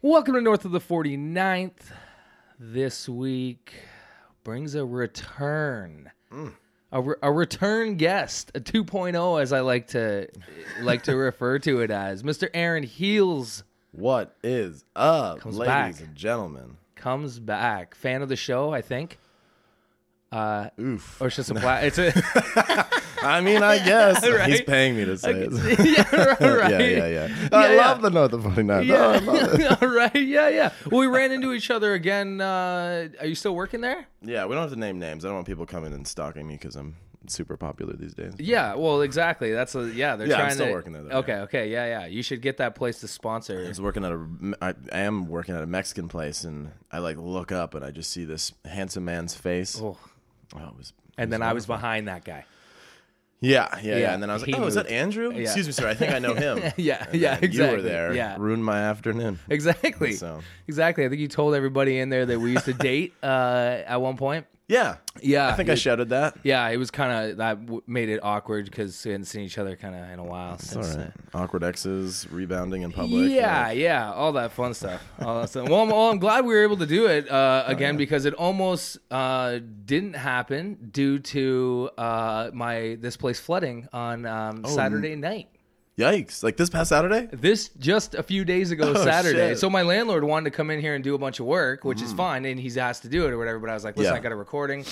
[0.00, 1.72] Welcome to North of the 49th.
[2.58, 3.74] This week
[4.44, 6.10] brings a return.
[6.92, 10.28] A, re- a return guest, a 2.0 as I like to
[10.80, 12.22] like to refer to it as.
[12.22, 12.48] Mr.
[12.54, 16.00] Aaron Heels What is up, Comes ladies back.
[16.00, 16.76] and gentlemen?
[16.94, 17.94] comes back.
[17.94, 19.18] Fan of the show, I think.
[20.32, 21.20] Uh Oof.
[21.22, 22.12] or it's just a pla- it's a
[23.22, 24.50] I mean, I guess Right?
[24.50, 25.52] he's paying me to say it.
[26.12, 26.70] yeah, right.
[26.70, 27.48] yeah, yeah, yeah.
[27.52, 27.76] I yeah.
[27.76, 28.90] love the North of 49.
[28.90, 29.60] Oh, I love it.
[29.60, 30.14] Yeah, all right.
[30.14, 30.72] Yeah, yeah.
[30.90, 32.40] Well, we ran into each other again.
[32.40, 34.06] Uh, are you still working there?
[34.22, 35.24] Yeah, we don't have to name names.
[35.24, 36.96] I don't want people coming and stalking me because I'm
[37.26, 38.34] super popular these days.
[38.38, 38.74] Yeah.
[38.74, 39.52] Well, exactly.
[39.52, 40.16] That's a yeah.
[40.16, 40.72] They're Yeah, I'm trying still to.
[40.72, 41.34] working there, though, Okay.
[41.34, 41.70] Okay.
[41.70, 41.86] Yeah.
[41.86, 42.06] Yeah.
[42.06, 43.64] You should get that place to sponsor.
[43.64, 44.26] I was working at a,
[44.62, 47.90] I, I am working at a Mexican place, and I like look up and I
[47.90, 49.80] just see this handsome man's face.
[49.82, 49.96] Oh.
[50.56, 52.46] Oh, it was, And then I was behind that guy.
[53.40, 54.88] Yeah, yeah, yeah, Yeah, And then I was like, oh, is that.
[54.88, 55.32] Andrew?
[55.32, 55.40] Yeah.
[55.42, 55.88] Excuse me, sir.
[55.88, 56.72] I think I know him.
[56.76, 57.06] Yeah.
[57.10, 57.38] And yeah.
[57.40, 57.56] Exactly.
[57.56, 58.12] You were there.
[58.14, 58.36] Yeah.
[58.38, 59.38] Ruined my afternoon.
[59.48, 60.12] Exactly.
[60.12, 61.04] So- Exactly.
[61.04, 63.26] I think you told everybody in there that we used to date uh,
[63.86, 64.46] at one point.
[64.68, 64.96] Yeah.
[65.22, 65.48] Yeah.
[65.48, 66.36] I think I shouted that.
[66.42, 69.56] Yeah, it was kind of that w- made it awkward because we hadn't seen each
[69.56, 70.94] other kind of in a while It's since.
[70.94, 71.12] all right.
[71.34, 73.30] Awkward exes, rebounding in public.
[73.30, 75.02] yeah, yeah, all that fun stuff.
[75.20, 75.68] All that stuff.
[75.70, 78.26] Well, I'm, well, I'm glad we were able to do it uh, Oh, again because
[78.26, 84.68] it almost uh, didn't happen due to uh, my this place flooding on um, Oh,
[84.68, 85.48] Saturday night.
[85.98, 86.42] Yikes!
[86.44, 87.28] Like this past Saturday.
[87.32, 89.36] This just a few days ago, Oh, Saturday.
[89.50, 89.56] shit.
[89.56, 89.60] Mm.
[89.60, 92.00] So my landlord wanted to come in here and do a bunch of work, which
[92.00, 93.58] is fine, and he's asked to do it or whatever.
[93.58, 94.18] But I was like, listen, Yeah.
[94.18, 94.84] I got a recording.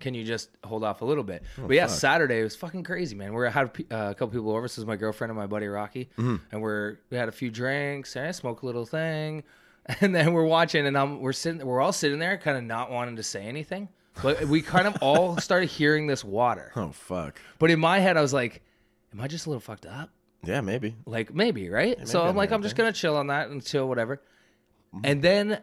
[0.00, 1.44] Can you just hold off a little bit?
[1.58, 1.96] but yeah, Oh, fuck.
[1.98, 3.32] Saturday was fucking crazy, man.
[3.34, 3.70] We had uh,
[4.10, 4.62] a couple people over.
[4.62, 6.36] This is my girlfriend and my buddy Rocky, Mm-hmm.
[6.50, 9.44] and we're we had a few drinks and I smoked a little thing,
[10.00, 12.90] and then we're watching, and I'm, we're sitting, we're all sitting there, kind of not
[12.90, 13.88] wanting to say anything,
[14.22, 16.72] but we kind of all started hearing this water.
[16.74, 17.38] Oh fuck.
[17.58, 18.62] But in my head, I was like,
[19.12, 20.10] am I just a little fucked up?
[20.46, 20.96] Yeah, maybe.
[21.06, 21.96] Like maybe, right?
[22.06, 24.20] so maybe I'm I'm like, I'm just gonna chill on that until whatever.
[25.02, 25.60] And then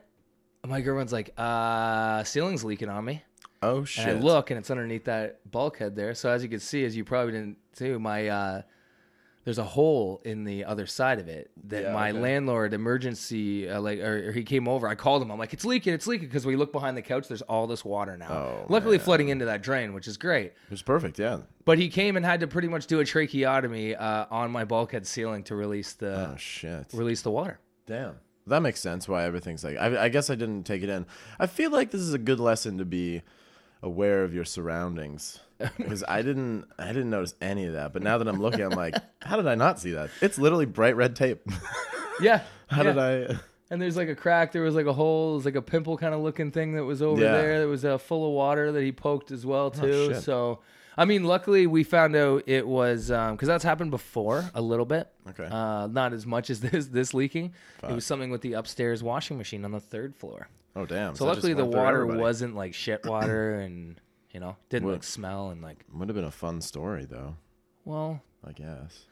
[0.67, 3.23] my girlfriend's like, uh, ceiling's leaking on me.
[3.61, 4.07] Oh shit.
[4.07, 6.13] And I look and it's underneath that bulkhead there.
[6.15, 8.61] So as you can see, as you probably didn't see, my uh
[9.43, 12.19] there's a hole in the other side of it that Yeah, my okay.
[12.19, 15.65] landlord emergency uh, like or, or he came over i called him i'm like it's
[15.65, 18.65] leaking it's leaking because we look behind the couch there's all this water now Oh,
[18.69, 19.05] luckily man.
[19.05, 21.17] flooding into that drain which is great It was perfect.
[21.19, 21.39] Yeah.
[21.65, 25.05] but he came and had to pretty much do a tracheotomy uh, on my bulkhead
[25.07, 26.87] ceiling to release the Oh shit.
[26.93, 27.59] release the water.
[27.87, 28.15] Damn.
[28.47, 29.07] That makes sense.
[29.07, 29.77] Why everything's like.
[29.77, 31.05] I, I guess I didn't take it in.
[31.39, 33.21] I feel like this is a good lesson to be
[33.83, 35.39] aware of your surroundings
[35.77, 36.65] because I didn't.
[36.79, 37.93] I didn't notice any of that.
[37.93, 40.09] But now that I'm looking, I'm like, how did I not see that?
[40.21, 41.41] It's literally bright red tape.
[42.21, 42.41] Yeah.
[42.67, 42.93] how yeah.
[42.93, 43.39] did I?
[43.71, 44.51] And there's like a crack.
[44.51, 45.31] There was like a hole.
[45.31, 47.31] It was like a pimple kind of looking thing that was over Yeah.
[47.31, 47.59] there.
[47.61, 50.13] That was uh, full of water that he poked as well too.
[50.13, 50.21] shit.
[50.23, 50.59] so,
[50.95, 55.09] I mean, luckily we found out it was because that's happened before a little bit.
[55.29, 55.47] Okay.
[55.49, 57.53] Uh, not as much as this this leaking.
[57.81, 60.47] It was something with the upstairs washing machine on the third floor.
[60.75, 61.15] Oh damn.
[61.15, 63.99] So just luckily the water wasn't like shit water and
[64.33, 67.35] you know didn't like smell and like Would have been a fun story though.
[67.85, 68.21] well.
[68.43, 69.05] I guess.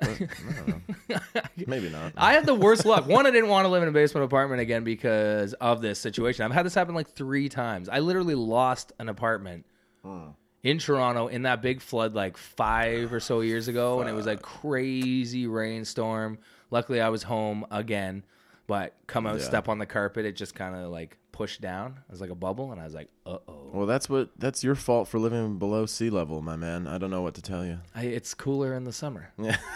[0.00, 1.42] But, I don't know.
[1.66, 2.12] Maybe not.
[2.16, 3.06] I had the worst luck.
[3.06, 6.44] One, I didn't want to live in a basement apartment again because of this situation.
[6.44, 7.88] I've had this happen like three times.
[7.88, 9.64] I literally lost an apartment
[10.04, 10.30] hmm.
[10.64, 14.26] in Toronto in that big flood like five or so years ago, and it was
[14.26, 16.38] like crazy rainstorm.
[16.72, 18.24] Luckily, I was home again,
[18.66, 19.44] but come out, Yeah.
[19.44, 21.98] step on the carpet, it just kind of like pushed down.
[22.08, 24.30] It was like a bubble, and I was like, "Uh oh." Well, that's what.
[24.38, 26.86] That's your fault for living below sea level, my man.
[26.86, 27.78] I don't know what to tell you.
[27.96, 29.32] It's cooler in the summer.
[29.38, 29.56] Yeah.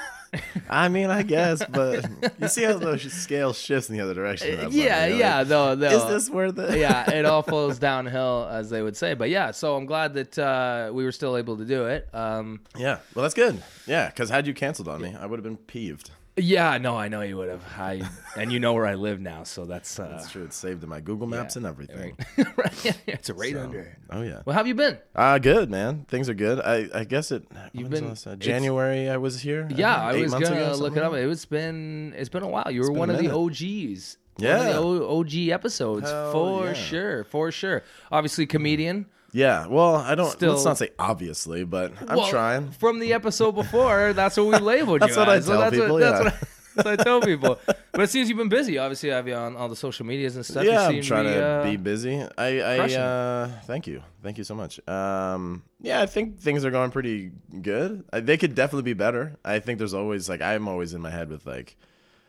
[0.69, 2.05] I mean, I guess, but
[2.41, 4.57] you see how the scale shifts in the other direction.
[4.57, 5.39] that yeah, yeah.
[5.39, 5.87] like, though, though.
[5.87, 6.79] Is this worth it?
[6.79, 9.15] yeah, it all flows downhill, as they would say.
[9.15, 12.09] But yeah, so I'm glad that uh, we were still able to do it.
[12.13, 12.99] Um, Yeah.
[13.15, 13.63] Well, that's good.
[13.87, 16.11] Yeah, because had you canceled on me, I would have been peeved.
[16.37, 17.63] Yeah, no, I know you would have.
[17.79, 18.03] I
[18.37, 20.45] and you know where I live now, so that's uh, That's true.
[20.45, 22.17] It's saved in my Google Maps and everything.
[22.37, 22.57] right.
[22.59, 22.85] right.
[22.85, 23.97] Yeah, it's right So, under.
[24.11, 24.43] Oh yeah.
[24.45, 24.99] Well, how have you been?
[25.15, 26.05] Uh good man.
[26.09, 26.61] Things are good.
[26.61, 27.45] I I guess it.
[27.73, 29.09] You've been- uh, January.
[29.09, 29.69] I was here.
[29.75, 31.15] Yeah, I eight was gonna ago, look it up.
[31.15, 32.71] It's been it's been a while.
[32.71, 33.31] You were one of the.
[33.31, 34.19] OGs.
[34.37, 34.69] One Yeah.
[34.79, 36.73] of the OG episodes Hell for yeah.
[36.75, 37.83] sure, for sure.
[38.13, 39.05] Obviously, comedian.
[39.05, 39.07] that.
[39.33, 39.67] Yeah.
[39.67, 40.31] Well, I don't.
[40.31, 42.71] Still- let's not say obviously, but I'm Well, trying.
[42.73, 45.07] From the episode before, that's what we labeled you.
[45.07, 45.47] That's you That's what I as.
[45.47, 46.25] So tell that's people, What, that's, yeah.
[46.25, 46.39] what I,
[46.77, 47.59] that's what I tell people.
[47.93, 48.79] But it seems you've been busy.
[48.79, 50.65] Obviously, I have you on all the social medias and stuff.
[50.65, 52.23] Yeah, I'm trying be, to uh, be busy.
[52.37, 54.87] I, I uh, thank you, thank you so much.
[54.89, 57.31] Um, yeah, I think things are going pretty
[57.63, 58.05] good.
[58.13, 59.37] I, they could definitely be better.
[59.45, 61.77] I think there's always like I'm always in my head with like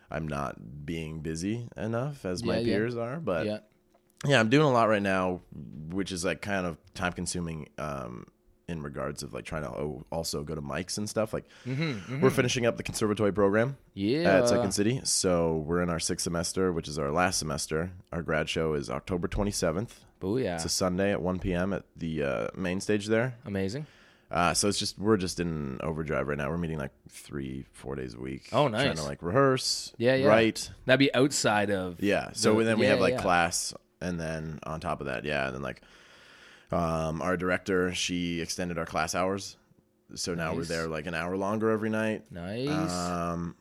[0.09, 2.75] I'm not being busy enough as my Yeah, yeah.
[2.77, 3.45] peers are, but
[4.25, 4.31] Yeah.
[4.31, 5.42] yeah, I'm doing a lot right now,
[5.90, 7.69] which is like kind of time consuming.
[7.78, 8.28] Um,
[8.69, 11.31] in regards of like trying to also go to mics and stuff.
[11.31, 14.40] Like Mm-hmm, we're finishing up the conservatory program Yeah.
[14.40, 17.92] at Second City, so we're in our sixth semester, which is our last semester.
[18.12, 19.92] Our grad show is October 27th.
[20.19, 20.56] Booyah.
[20.56, 21.72] It's a Sunday at 1 p.m.
[21.72, 23.36] at the uh, main stage there.
[23.46, 23.86] Amazing.
[24.30, 26.50] Uh, so it's just we're just in overdrive right now.
[26.50, 28.50] We're meeting like three, four days a week.
[28.52, 28.84] Oh, nice.
[28.84, 30.28] Trying to like rehearse, Yeah, yeah.
[30.28, 32.04] write, That'd be outside of.
[32.04, 32.31] yeah.
[32.34, 33.22] So the- then we yeah, have like yeah.
[33.22, 35.81] class, and then on top of that, yeah, and then like
[36.71, 39.57] um, our director, she extended our class hours,
[40.15, 42.23] so now we're there like an hour longer every night.
[42.31, 42.69] Nice.
[42.91, 43.55] Um,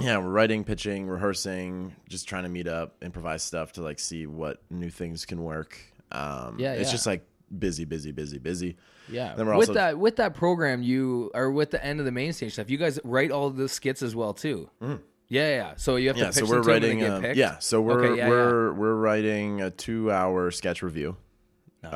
[0.00, 4.26] yeah, we're writing, pitching, rehearsing, just trying to meet up, improvise stuff to like see
[4.26, 5.78] what new things can work.
[6.10, 6.92] Um, Yeah, it's yeah.
[6.92, 7.24] just like
[7.56, 8.76] busy, busy, busy, busy.
[9.08, 9.34] yeah.
[9.36, 12.12] then we're with also- that with that program, you are with the end of the
[12.12, 14.68] main stage stuff, you guys write all the skits as well too.
[15.28, 15.72] Yeah, yeah.
[15.76, 16.22] So you have to.
[16.22, 17.30] Yeah, pitch so we're them to them and writing.
[17.30, 21.16] Um, yeah, so we're Okay, yeah, we're we're writing a two-hour sketch revue.
[21.82, 21.92] Nice.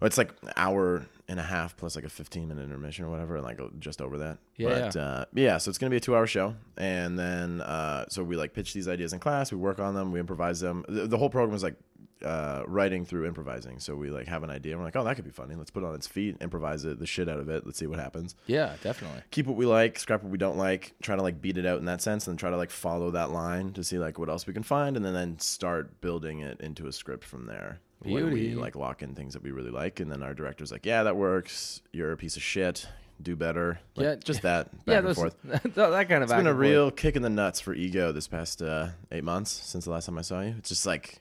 [0.00, 3.36] Well, it's like hour and a half plus like a 15 minute intermission or whatever,
[3.36, 4.38] and like just over that.
[4.56, 8.06] Yeah, but Uh, yeah, so it's gonna be a two hour show, and then uh,
[8.08, 10.84] so we like pitch these ideas in class, we work on them, we improvise them.
[10.88, 11.76] The, the whole program is like
[12.24, 13.78] uh, writing through improvising.
[13.78, 15.54] So we like have an idea, and we're like, oh, that could be funny.
[15.54, 17.64] Let's put it on its feet, improvise it, the shit out of it.
[17.66, 18.34] Let's see what happens.
[18.46, 19.20] yeah, definitely.
[19.30, 21.78] Keep what we like, scrap what we don't like, try to like beat it out
[21.78, 24.28] in that sense, and then try to like follow that line to see like what
[24.28, 27.80] else we can find, and then then start building it into a script from there.
[28.00, 30.86] When we like lock in things that we really like, and then our director's like,
[30.86, 31.82] "Yeah, that works.
[31.92, 32.86] You're a piece of shit.
[33.20, 34.14] Do better." Like, Yeah.
[34.16, 35.36] just that back yeah, and those, forth.
[35.44, 36.30] that, that kind of.
[36.30, 39.50] It's been a real kick in the nuts for ego this past uh, eight months
[39.50, 40.54] since the last time I saw you.
[40.58, 41.20] It's just like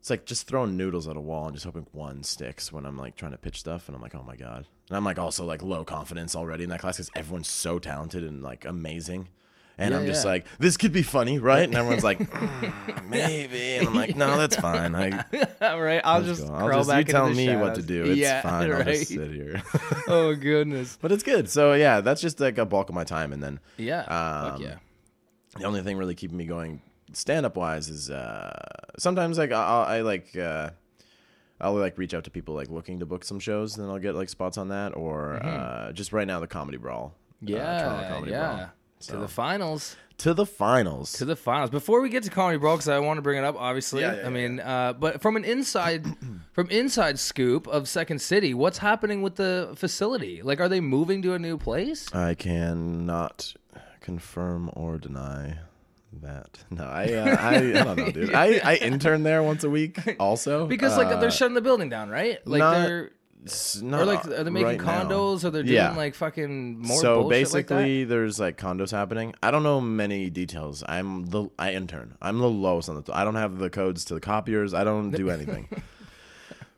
[0.00, 2.96] it's like just throwing noodles at a wall and just hoping one sticks when I'm
[2.96, 4.66] like trying to pitch stuff, and I'm like, oh my god.
[4.88, 8.24] And I'm like also like low confidence already in that class because everyone's so talented
[8.24, 9.28] and like amazing.
[9.78, 10.30] And Yeah, I'm just yeah.
[10.32, 11.64] like, this could be funny, right?
[11.64, 13.76] And everyone's like, "Mm, maybe.
[13.76, 14.94] And I'm like, no, that's fine.
[14.94, 15.24] I,
[15.76, 16.00] right.
[16.04, 16.46] I'll just.
[16.46, 18.04] I'll just back you tell me what to do.
[18.04, 18.70] It's yeah, fine.
[18.70, 19.62] I'll just sit here.
[20.08, 20.98] oh goodness.
[21.00, 21.48] but it's good.
[21.48, 24.02] So yeah, that's just like a bulk of my time, and then Yeah.
[24.02, 24.74] Um, yeah.
[25.58, 26.82] the only thing really keeping me going
[27.14, 28.56] stand up wise is uh
[28.98, 30.70] sometimes like I'll, I like uh
[31.60, 33.98] I'll like reach out to people like looking to book some shows and then I'll
[34.00, 38.08] get like spots on that or uh just right now the comedy brawl uh, Yeah.
[38.10, 38.54] Comedy yeah.
[38.56, 38.70] Brawl.
[39.06, 39.96] To the finals.
[40.18, 41.70] to the finals To the finals.
[41.70, 44.02] Before we get to comedy brawl, because I want to bring it up, obviously.
[44.02, 46.06] Yeah, yeah, I mean, uh, but from an inside,
[46.52, 50.42] from inside scoop of Second City, what's happening with the facility?
[50.42, 52.12] Like, are they moving to a new place?
[52.14, 53.54] I cannot
[54.00, 55.58] confirm or deny
[56.20, 59.70] that no I uh, I, I don't know dude I, I intern there once a
[59.70, 62.38] week also Because like Uh, they're shutting the building down, right?
[62.46, 63.12] Like not they're
[63.82, 65.04] or like are they making right now.
[65.04, 65.44] condos?
[65.44, 65.96] Or they're doing Yeah.
[65.96, 69.34] like fucking more so bullshit like basically there's like condos happening.
[69.42, 70.84] I don't know many details.
[70.88, 72.16] I'm the i intern.
[72.22, 74.74] I'm the lowest on the i don't have the codes to the copiers.
[74.74, 75.68] I don't do anything.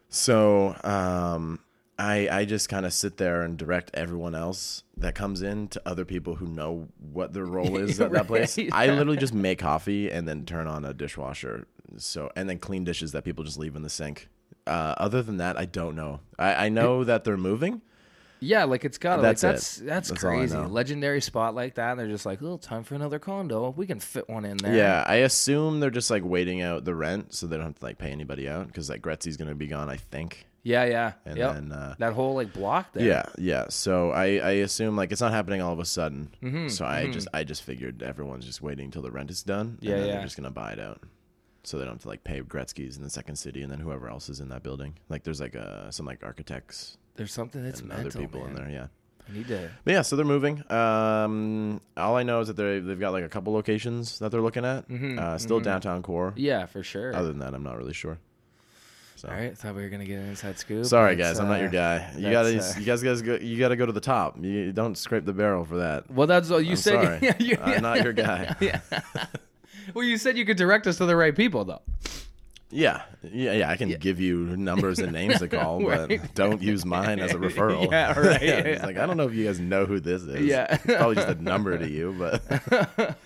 [0.09, 1.59] So um
[1.99, 5.83] i i just kind of sit there and direct everyone else that comes in to
[5.87, 8.59] other people who know what their role is at that place.
[8.73, 11.67] I literally just make coffee and then turn on a dishwasher.
[11.97, 14.29] So and then clean dishes that people just leave in the sink
[14.67, 16.21] uh, other than that, I don't know.
[16.39, 17.83] I, I know that they're moving.
[18.41, 19.53] Yeah, like it's got That's like it.
[19.55, 20.55] that's that's, That's crazy.
[20.57, 23.71] Legendary spot like that, and they're just like, "Oh, time for another condo.
[23.75, 26.95] We can fit one in there." Yeah, I assume they're just like waiting out the
[26.95, 29.67] rent so they don't have to like pay anybody out because like Gretzky's gonna be
[29.69, 30.47] gone, I think.
[30.63, 31.13] yeah, yeah.
[31.25, 31.55] And yep.
[31.55, 33.05] then uh, that whole like block there.
[33.07, 33.67] yeah, yeah.
[33.71, 36.29] So I I assume like it's not happening all of a sudden.
[36.43, 39.79] Mm-hmm, so I just I just figured everyone's just waiting until the rent is done.
[39.81, 40.13] Yeah, then yeah.
[40.17, 41.01] They're just gonna buy it out.
[41.67, 44.09] So they don't have to like pay Gretzky's in the second city and then whoever
[44.09, 44.95] else is in that building.
[45.09, 48.51] Like there's like uh some like architects There's something that's and mental, other people man.
[48.51, 48.71] in there.
[48.71, 48.87] Yeah.
[49.27, 49.71] I need to.
[49.85, 50.63] But yeah, so they're moving.
[50.71, 54.43] Um, all I know is that they they've got like a couple locations that they're
[54.43, 54.87] looking at.
[54.87, 56.35] Mm-hmm, uh, still downtown core.
[56.37, 57.17] Yeah, for sure.
[57.17, 58.19] Other than that, I'm not really sure.
[59.17, 59.29] So.
[59.29, 60.85] All right, thought we were gonna get an inside scoop.
[60.85, 62.13] Sorry, guys, I'm not your uh, guy.
[62.19, 64.37] You gotta, uh, you guys, guys, go, you gotta go to the top.
[64.45, 66.11] You don't scrape the barrel for that.
[66.11, 66.93] Well, that's what you I'm said.
[67.05, 67.19] sorry.
[67.23, 68.55] Yeah, you- I'm not your guy.
[68.61, 68.81] yeah.
[69.93, 71.83] well, you said you could direct us to the right people, though.
[72.71, 73.71] Yeah, yeah, yeah.
[73.71, 76.09] I can give you numbers and names to call, Right.
[76.21, 77.89] but don't use mine as a referral.
[77.91, 78.59] Yeah, right, Yeah, yeah.
[78.63, 80.45] It's like I don't know if you guys know who this is.
[80.47, 80.67] Yeah.
[80.71, 83.17] it's probably just a number to you, but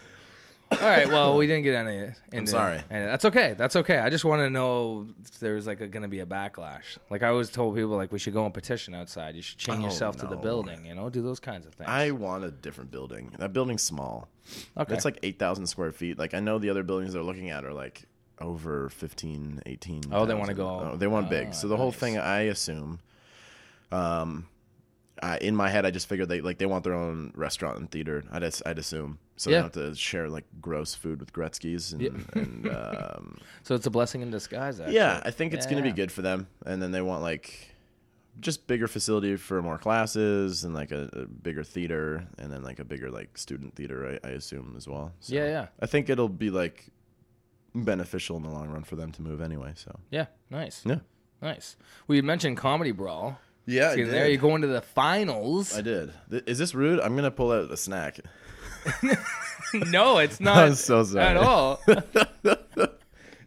[0.70, 1.08] All right.
[1.08, 2.12] Well, we didn't get any.
[2.32, 2.80] Into, sorry.
[2.90, 3.54] any- that's okay.
[3.56, 3.98] That's okay.
[3.98, 6.98] I just want to know if there's like going to be a backlash.
[7.10, 9.34] Like I always told people, like we should go and petition outside.
[9.34, 10.84] You should chain Oh, yourself to the building.
[10.84, 11.88] You know, do those kinds of things.
[11.90, 13.34] I want a different building.
[13.38, 14.28] That building's small.
[14.76, 14.94] okay.
[14.94, 16.18] It's like 8,000 square feet.
[16.18, 18.02] Like, I know the other buildings they're looking at are like
[18.40, 20.02] over 15, 18.
[20.12, 21.48] Oh, they wanna go- Oh, they want big.
[21.48, 23.00] Ah, So the whole thing, I assume,
[23.90, 24.46] um,
[25.22, 27.90] I, in my head, I just figured they like they want their own restaurant and
[27.90, 28.22] theater.
[28.30, 29.56] I'd I'd assume so Yeah.
[29.56, 32.10] they don't have to share like gross food with Gretzky's and, Yeah.
[32.34, 34.78] and um, so it's a blessing in disguise.
[34.80, 34.96] Actually.
[34.96, 36.46] yeah, I think it's gonna be good for them.
[36.66, 37.74] And then they want like
[38.40, 42.78] just bigger facility for more classes and like a, a bigger theater and then like
[42.78, 45.12] a bigger like student theater, I, I assume as well.
[45.20, 45.66] So Yeah, yeah.
[45.80, 46.90] I think it'll be like
[47.74, 49.72] beneficial in the long run for them to move anyway.
[49.76, 50.82] So Yeah, nice.
[50.86, 50.98] yeah,
[51.42, 51.76] Nice.
[52.06, 53.38] We mentioned Comedy Brawl.
[53.66, 55.76] yeah, See, there you go into the finals.
[55.76, 56.12] I did.
[56.30, 57.00] Is this rude?
[57.00, 58.18] I'm gonna pull out a snack.
[59.90, 61.24] no, it's not I'm so sorry.
[61.26, 61.80] at all.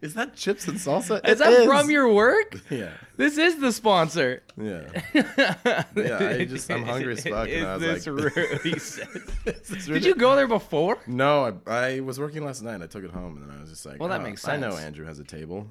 [0.02, 1.24] Is that chips and salsa?
[1.28, 2.60] Is It that from your work?
[2.72, 4.42] Yeah, This is the sponsor.
[4.58, 4.82] yeah.
[5.14, 9.08] Yeah, I just- I'm hungry as fuck, and I was this like- said.
[9.46, 10.06] This Did rude?
[10.06, 10.98] you go there before?
[11.06, 12.82] No, I, I was working last night.
[12.82, 14.54] I took it home, and then I was just like, Well, that "Oh, makes sense.
[14.64, 14.76] I know.
[14.76, 15.68] Andrew has a table.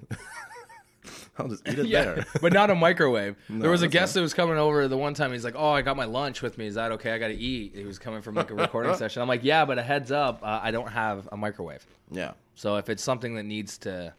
[1.39, 2.27] I'll just eat it Yeah, there.
[2.43, 3.37] but not a microwave.
[3.49, 4.21] No, there was a guest fine.
[4.21, 5.33] that was coming over the one time.
[5.33, 6.67] He's like, "Oh, I got my lunch with me.
[6.67, 7.13] Is that okay?
[7.13, 9.23] I got to eat." He was coming from like a recording session.
[9.23, 11.87] I'm like, "Yeah, but a heads up, uh, I don't have a microwave.
[12.11, 12.33] yeah.
[12.55, 14.13] So if it's something that needs to,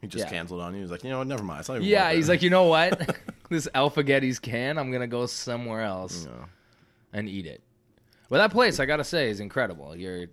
[0.00, 0.30] He just Yeah.
[0.30, 0.78] canceled on you.
[0.78, 1.26] He was like, you know what?
[1.28, 1.68] Never mind.
[1.68, 3.16] Not yeah." He's like, "You know what?
[3.50, 4.78] this Alpha Gettys can.
[4.78, 6.46] I'm gonna go somewhere else No.
[7.12, 7.60] and eat it."
[8.30, 9.94] Well, that place I gotta say is incredible.
[9.94, 10.26] You're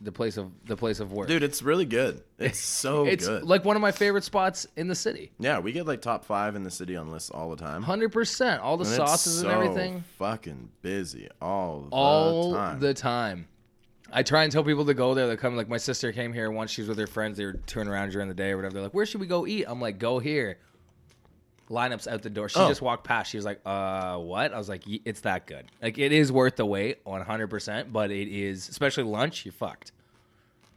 [0.00, 1.26] the place of the place of work.
[1.28, 2.22] dude, it's really good.
[2.38, 3.42] It's so it's good.
[3.42, 5.32] like one of my favorite spots in the city.
[5.40, 7.82] yeah, we get like top five in the city on lists all the time.
[7.82, 8.62] Hundred percent.
[8.62, 10.04] All the And it's sauces and everything.
[10.18, 12.78] Fucking busy all the all time.
[12.80, 13.48] the time.
[14.10, 15.26] I try and tell people to go there.
[15.26, 16.70] They come like my sister came here once.
[16.70, 17.36] She's with her friends.
[17.36, 18.74] They were touring around during the day or whatever.
[18.74, 20.58] They're like, "Where should we go eat?" I'm like, "Go here."
[21.70, 22.48] Lineups out the door.
[22.48, 22.68] She Oh.
[22.68, 23.30] just walked past.
[23.30, 25.66] She was like, "Uh, what?" I was like, "Ye- "It's that good.
[25.82, 27.48] Like, it is worth the wait, 100.
[27.48, 29.44] percent But it is, especially lunch.
[29.44, 29.92] You're fucked.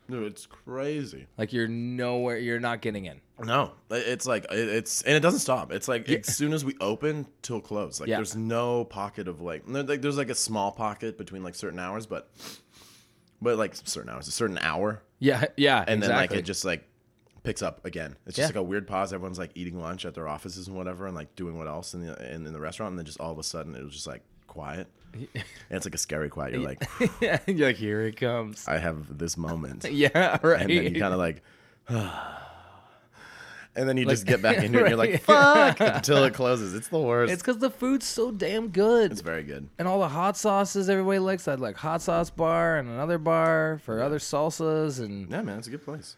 [0.09, 1.27] Dude, it's crazy.
[1.37, 2.37] Like, you're nowhere.
[2.37, 3.21] You're not getting in.
[3.39, 5.71] No, it's like it- it's and it doesn't stop.
[5.71, 7.99] It's like as soon as we open till close.
[7.99, 8.17] Like Yeah.
[8.17, 12.05] there's no pocket of like like there's like a small pocket between like certain hours,
[12.05, 12.29] but
[13.41, 15.83] but like certain hours, a certain hour, Yeah, yeah.
[15.87, 16.83] and then like it just like
[17.43, 18.15] picks up again.
[18.25, 18.45] It's just Yeah.
[18.47, 19.13] like a weird pause.
[19.13, 22.05] Everyone's like eating lunch at their offices and whatever, and like doing what else in
[22.05, 24.07] the in, in the restaurant, and then just all of a sudden it was just
[24.07, 24.87] like quiet.
[25.13, 25.27] and
[25.69, 26.53] it's like a scary quiet.
[26.53, 26.83] You're like,
[27.47, 28.65] you're like, here it comes.
[28.67, 29.85] I have this moment.
[29.91, 30.61] Yeah, right.
[30.61, 31.41] and then you kind of like,
[33.75, 34.81] and then you just get back into it.
[34.81, 36.73] and You're like, fuck, until it closes.
[36.73, 37.31] It's the worst.
[37.33, 39.11] it's because the food's so damn good.
[39.11, 39.67] It's very good.
[39.79, 43.79] and all the hot sauces everybody likes that like hot sauce bar and another bar
[43.83, 46.15] for other salsas and Yeah, man, it's a good place.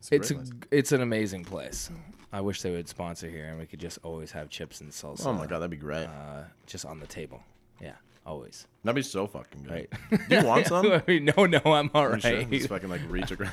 [0.00, 1.90] It's it's a, it's an amazing place
[2.32, 5.26] i wish they would sponsor here and we could just always have chips and salsa
[5.26, 6.06] oh my god, that'd be great.
[6.06, 7.42] uh, just on the table
[7.80, 7.92] yeah
[8.24, 9.72] always that'd be so fucking good.
[9.72, 10.86] right Do you want some?
[11.08, 12.22] no no i'm all right.
[12.22, 12.42] Sure?
[12.44, 13.50] Just fucking like reach across.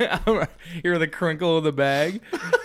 [0.00, 0.48] I'm right.
[0.82, 2.20] hear the crinkle of the bag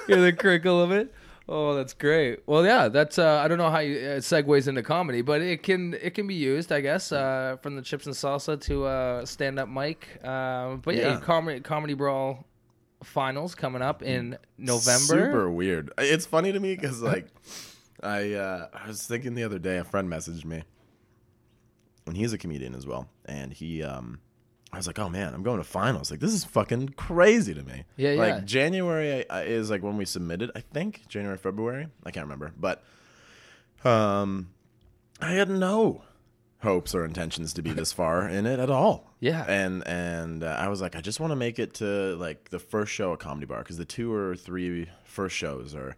[0.08, 1.14] hear the crinkle of it
[1.50, 2.40] Oh, that's great.
[2.46, 5.64] Well, yeah, that's uh, I don't know how you, it segues into comedy, but it
[5.64, 9.26] can it can be used, I guess, uh, from the chips and salsa to uh,
[9.26, 10.08] stand up mic.
[10.24, 11.20] Uh, but yeah, Yeah.
[11.20, 12.46] comedy comedy brawl
[13.04, 15.00] finals coming up in November.
[15.00, 15.92] Super weird.
[15.98, 17.28] It's funny to me because like
[18.02, 20.64] I uh, I was thinking the other day, a friend messaged me,
[22.08, 24.20] and he's a comedian as well, and he um.
[24.74, 26.12] I was like, "Oh man, I'm going to finals!
[26.12, 28.40] Like this is fucking crazy to me." Yeah, Like yeah.
[28.46, 30.50] January uh, is like when we submitted.
[30.56, 31.88] I think January, February.
[32.06, 32.82] I can't remember, but
[33.84, 34.52] um,
[35.20, 36.04] I had no
[36.62, 39.08] hopes or intentions to be this far in it at all.
[39.22, 39.46] Yeah.
[39.48, 42.58] and and uh, I was like, I just want to make it to like the
[42.58, 45.96] first show at Comedy Bar because the two or three first shows are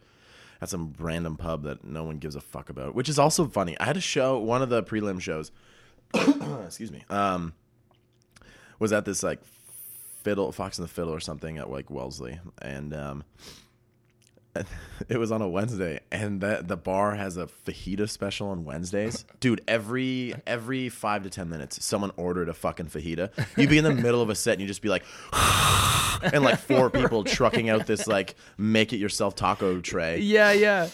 [0.61, 3.79] at some random pub that no one gives a fuck about, which is also funny.
[3.79, 5.51] I had a show, one of the prelim shows.
[6.65, 7.05] excuse me.
[7.09, 7.53] Um,
[8.77, 9.39] was at this like
[10.23, 13.23] fiddle Fox and the Fiddle or something at like Wellesley, and um,
[15.09, 19.25] it was on a Wednesday, and that the bar has a fajita special on Wednesdays.
[19.39, 23.29] Dude, every every five to ten minutes, someone ordered a fucking fajita.
[23.57, 25.03] You'd be in the middle of a set, and you'd just be like,
[26.21, 30.19] and like four people trucking out this like make it yourself taco tray.
[30.19, 30.89] Yeah, yeah.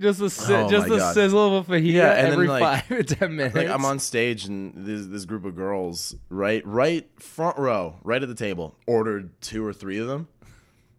[0.00, 1.14] Just the si- Oh just the God.
[1.14, 3.54] sizzle of a fajita Yeah, and then, every like- five to ten minutes.
[3.54, 8.20] Like I'm on stage and this this group of girls, right, right front row, right
[8.20, 10.26] at the table, ordered two or three of them,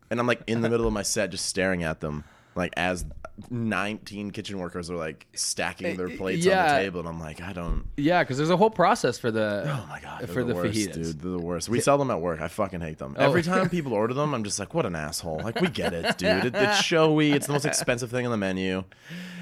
[0.09, 2.23] and I'm like in the middle of my set, just staring at them,
[2.55, 3.05] like as
[3.49, 7.41] 19 kitchen workers are like stacking their eh, plates on the table, and I'm like,
[7.41, 7.85] I don't.
[7.97, 10.93] Yeah, because there's a whole process for the Oh my god, for the, worst, fajitas.
[10.93, 11.21] dude.
[11.21, 11.67] They're the worst.
[11.67, 12.39] We sell them at work.
[12.41, 13.15] I fucking hate them.
[13.19, 13.25] Oh.
[13.25, 15.41] Every time people order them, I'm just like, what an asshole.
[15.43, 16.45] Like we get it, dude.
[16.45, 17.31] It, it's showy.
[17.31, 18.83] It's the most expensive thing on the menu,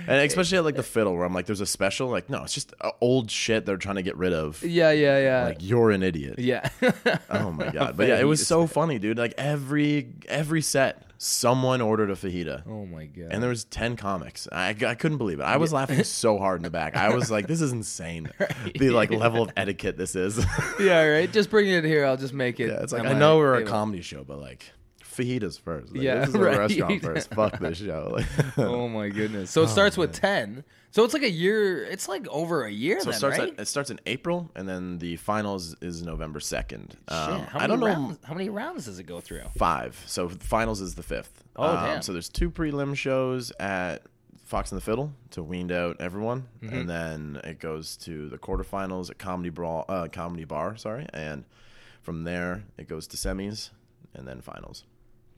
[0.07, 2.09] and especially at like the fiddle, where I'm like, there's a special.
[2.09, 4.61] Like, no, it's just uh, old shit they're trying to get rid of.
[4.63, 6.39] Yeah, yeah, yeah, Like you're an idiot.
[6.39, 6.67] yeah.
[7.29, 7.97] Oh my god.
[7.97, 9.17] But yeah, it was so funny, dude.
[9.17, 12.63] Like every every set, someone ordered a fajita.
[12.67, 13.27] Oh my god.
[13.31, 14.47] And there was 10 comics.
[14.51, 15.43] I, I couldn't believe it.
[15.43, 16.95] I was laughing so hard in the back.
[16.95, 18.29] I was like, this is insane.
[18.75, 20.43] The like level of etiquette this is.
[20.79, 21.31] yeah, right.
[21.31, 22.05] Just bring it here.
[22.05, 22.67] I'll just make it.
[22.69, 24.71] yeah, it's like I my know we're a comedy show, but like
[25.15, 25.93] fajitas first.
[25.93, 27.33] Like, Yeah, this is a restaurant first.
[27.33, 28.13] Fuck this show.
[28.17, 28.25] Like,
[28.57, 29.51] oh my goodness.
[29.51, 30.63] So it starts with ten.
[30.91, 31.83] So it's like a year.
[31.85, 32.99] It's like over a year.
[32.99, 33.53] so then, it starts right?
[33.53, 36.95] at, it starts in April, and then the finals is November second.
[37.07, 39.41] Um, how I many don't know rounds, How many rounds does it go through?
[39.57, 40.01] five.
[40.05, 41.43] So finals is the fifth.
[41.55, 42.01] Oh, Um, damn.
[42.03, 44.03] So there's two prelim shows at
[44.43, 46.75] Fox and the Fiddle to weaned out everyone, Mm-hmm.
[46.75, 51.43] and then it goes to the quarterfinals at Comedy Brawl, uh, Comedy Bar, sorry, and
[52.03, 53.71] from there it goes to semis
[54.13, 54.83] and then finals.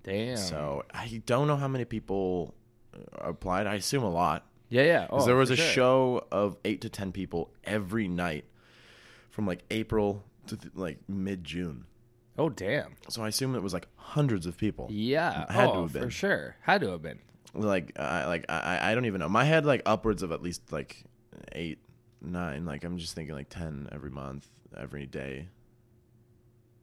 [0.06, 0.38] Damn.
[0.38, 2.54] So I don't know how many people
[2.94, 3.68] uh, applied.
[3.68, 4.46] I assume a lot.
[4.70, 5.08] yeah, yeah.
[5.10, 5.66] Oh, there was a sure.
[5.66, 8.46] show of eight to ten people every night
[9.32, 11.86] from like April to th- like mid June.
[12.38, 12.94] Oh damn.
[13.10, 14.88] So I assume it was like hundreds of people.
[14.92, 15.52] Yeah.
[15.52, 16.04] Had to oh, have been.
[16.04, 16.56] for sure.
[16.62, 17.20] Had to have been.
[17.54, 19.30] Like I like I, I don't even know.
[19.30, 21.04] My head like upwards of at least like
[21.54, 21.80] eight,
[22.22, 22.66] nine.
[22.66, 24.48] Like I'm just thinking like ten every month,
[24.78, 25.48] every day.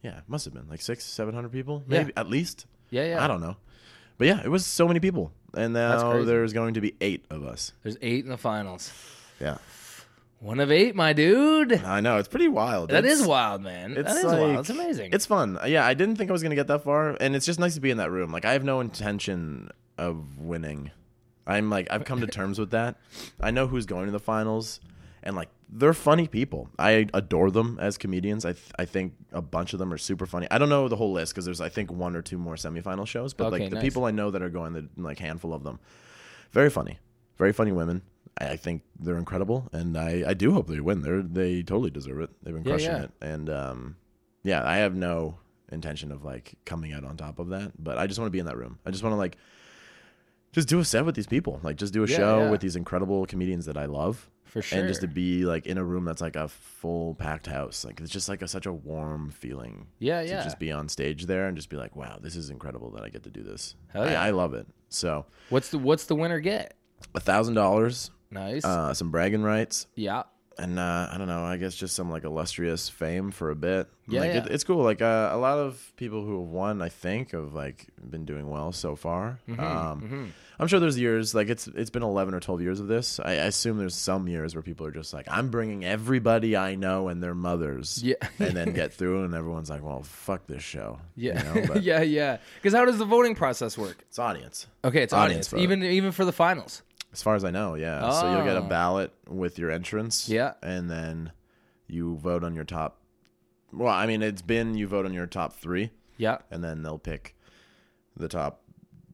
[0.02, 1.98] Yeah, must have been like six, seven hundred people, Yeah.
[1.98, 2.66] maybe at least.
[2.92, 3.24] Yeah, yeah.
[3.24, 3.56] I don't know,
[4.18, 6.26] but yeah, it was so many people, and now crazy.
[6.26, 7.72] there's going to be eight of us.
[7.82, 8.92] There's eight in the finals.
[9.40, 9.58] Yeah,
[10.40, 11.72] One of eight, my dude.
[11.84, 12.90] I know it's pretty wild.
[12.90, 13.96] That It's- is wild, man.
[13.96, 14.58] It's That is like, wild.
[14.60, 15.10] It's amazing.
[15.12, 15.58] It's fun.
[15.66, 17.80] Yeah, I didn't think I was gonna get that far, and it's just nice to
[17.80, 18.30] be in that room.
[18.30, 20.90] Like I have no intention of winning.
[21.46, 22.96] I'm like I've come to terms with that.
[23.40, 24.80] I know who's going to the finals,
[25.22, 26.68] and like they're funny people.
[26.78, 28.44] I adore them as comedians.
[28.44, 30.46] I th- I think a bunch of them are super funny.
[30.50, 33.06] I don't know the whole list because there's I think one or two more semifinal
[33.06, 33.84] shows, but Okay, like the nice.
[33.84, 35.78] people I know that are going, the like handful of them,
[36.52, 36.98] very funny,
[37.38, 38.02] very funny women.
[38.38, 41.00] I, I think they're incredible, and I, I do hope they win.
[41.02, 42.30] They're they totally deserve it.
[42.42, 43.02] They've been Yeah, crushing yeah.
[43.04, 43.96] it, and um,
[44.42, 45.38] yeah, I have no
[45.70, 48.38] intention of like coming out on top of that, but I just want to be
[48.40, 48.78] in that room.
[48.84, 49.38] I just want to like
[50.52, 52.50] just do a set with these people, like just do a Yeah, show yeah.
[52.50, 54.80] with these incredible comedians that I love, For sure.
[54.80, 57.86] and just to be like in a room that's like a full packed house.
[57.86, 59.86] Like it's just like a, such a warm feeling.
[59.98, 60.26] Yeah, yeah.
[60.26, 60.44] to yeah.
[60.44, 63.08] just be on stage there and just be like, wow, this is incredible that I
[63.08, 63.76] get to do this.
[63.88, 64.22] Hell I- yeah.
[64.22, 64.66] I, love it.
[64.90, 66.74] So What's the What's the winner get?
[67.14, 68.62] a thousand dollars, Nice.
[68.64, 70.24] uh, some bragging rights, yeah.
[70.58, 71.44] And uh, I don't know.
[71.44, 73.88] I guess just some like illustrious fame for a bit.
[74.08, 74.44] Yeah, like, yeah.
[74.44, 74.82] It, it's cool.
[74.82, 78.48] Like uh, a lot of people who have won, I think, have like been doing
[78.48, 79.38] well so far.
[79.48, 82.88] Mm-hmm, um, I'm sure there's years like it's it's been 11 or 12 years of
[82.88, 83.18] this.
[83.20, 86.74] I, I assume there's some years where people are just like, I'm bringing everybody I
[86.74, 88.14] know and their mothers, Yeah.
[88.38, 90.98] and then get through, and everyone's like, well, fuck this show.
[91.16, 91.42] you Yeah.
[91.42, 91.64] know?
[91.68, 92.38] But yeah, yeah.
[92.56, 94.04] Because how does the voting process work?
[94.08, 94.66] it's audience.
[94.84, 95.62] Okay, it's Audience audience.
[95.64, 96.82] Even even for the finals.
[97.12, 98.10] As far as I know, yeah.
[98.10, 98.68] So you'll get a Oh.
[98.68, 100.28] ballot with your entrance.
[100.28, 100.54] Yeah.
[100.62, 101.32] And then
[101.86, 103.00] you vote on your top.
[103.72, 106.38] Well, I mean, it's been you vote on your top three, Yeah.
[106.50, 107.36] and then they'll pick
[108.16, 108.62] the top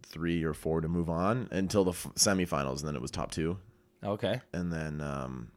[0.02, 3.30] three or four to move on until the f- semifinals, and then it was top
[3.30, 3.58] two,
[4.02, 4.40] Okay.
[4.52, 5.50] and then um,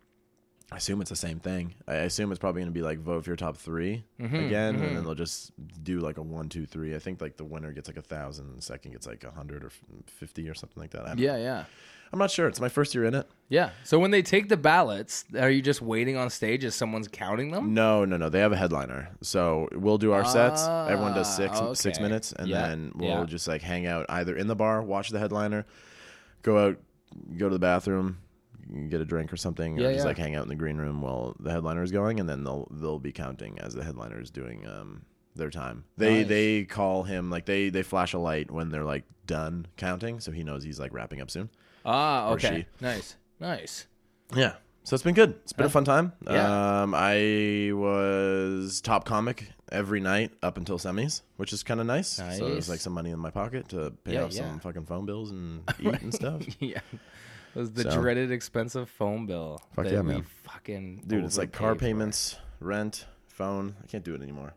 [0.72, 1.74] I assume it's the same thing.
[1.88, 4.76] I assume it's probably going to be like vote for your top 3 Mm-hmm, again,
[4.76, 5.52] and then they'll just
[5.84, 6.96] do like a one, two, three.
[6.96, 9.64] I think like the winner gets like a thousand, the second gets like a hundred
[9.64, 11.18] or f- fifty or something like that.
[11.18, 11.66] Yeah, yeah.
[12.14, 12.48] I'm not sure.
[12.48, 13.26] It's my first year in it.
[13.48, 13.70] Yeah.
[13.86, 17.52] So when they take the ballots, are you just waiting on stage as someone's counting
[17.52, 17.74] them?
[17.74, 18.28] No, no, no.
[18.30, 20.62] They have a headliner, so we'll do our sets.
[20.68, 23.24] Everyone does six Ah, six minutes, and Yeah, then we'll yeah.
[23.26, 25.66] just like hang out either in the bar, watch the headliner,
[26.42, 26.78] go out,
[27.38, 28.18] go to the bathroom,
[28.90, 30.08] get a drink or something, Yeah, or just yeah.
[30.10, 32.68] like hang out in the green room while the headliner is going, and then they'll
[32.72, 35.04] they'll be counting as the headliner is doing um
[35.36, 35.86] their time.
[35.98, 36.28] They Nice.
[36.28, 40.32] they call him like they they flash a light when they're like done counting, so
[40.34, 41.50] he knows he's like wrapping up soon.
[41.86, 42.66] Ah, okay.
[42.80, 43.16] Nice.
[43.40, 43.88] Nice.
[44.36, 44.54] Yeah.
[44.84, 45.36] So it's been good.
[45.44, 46.14] It's been a fun time.
[46.26, 46.82] Yeah.
[46.84, 52.18] Um, I was top comic every night up until semis, which is kind of nice.
[52.20, 52.40] nice.
[52.40, 54.42] So there's like some money in my pocket to pay Yeah, off yeah.
[54.50, 56.42] some fucking phone bills and eat and stuff.
[56.60, 56.80] yeah.
[57.56, 59.60] It was the So- dreaded expensive phone bill.
[59.76, 60.24] Fuck that yeah, we man.
[60.44, 61.86] Fucking Dude, it's like car overpaid for.
[61.86, 63.76] payments, rent, phone.
[63.84, 64.54] I can't do it anymore.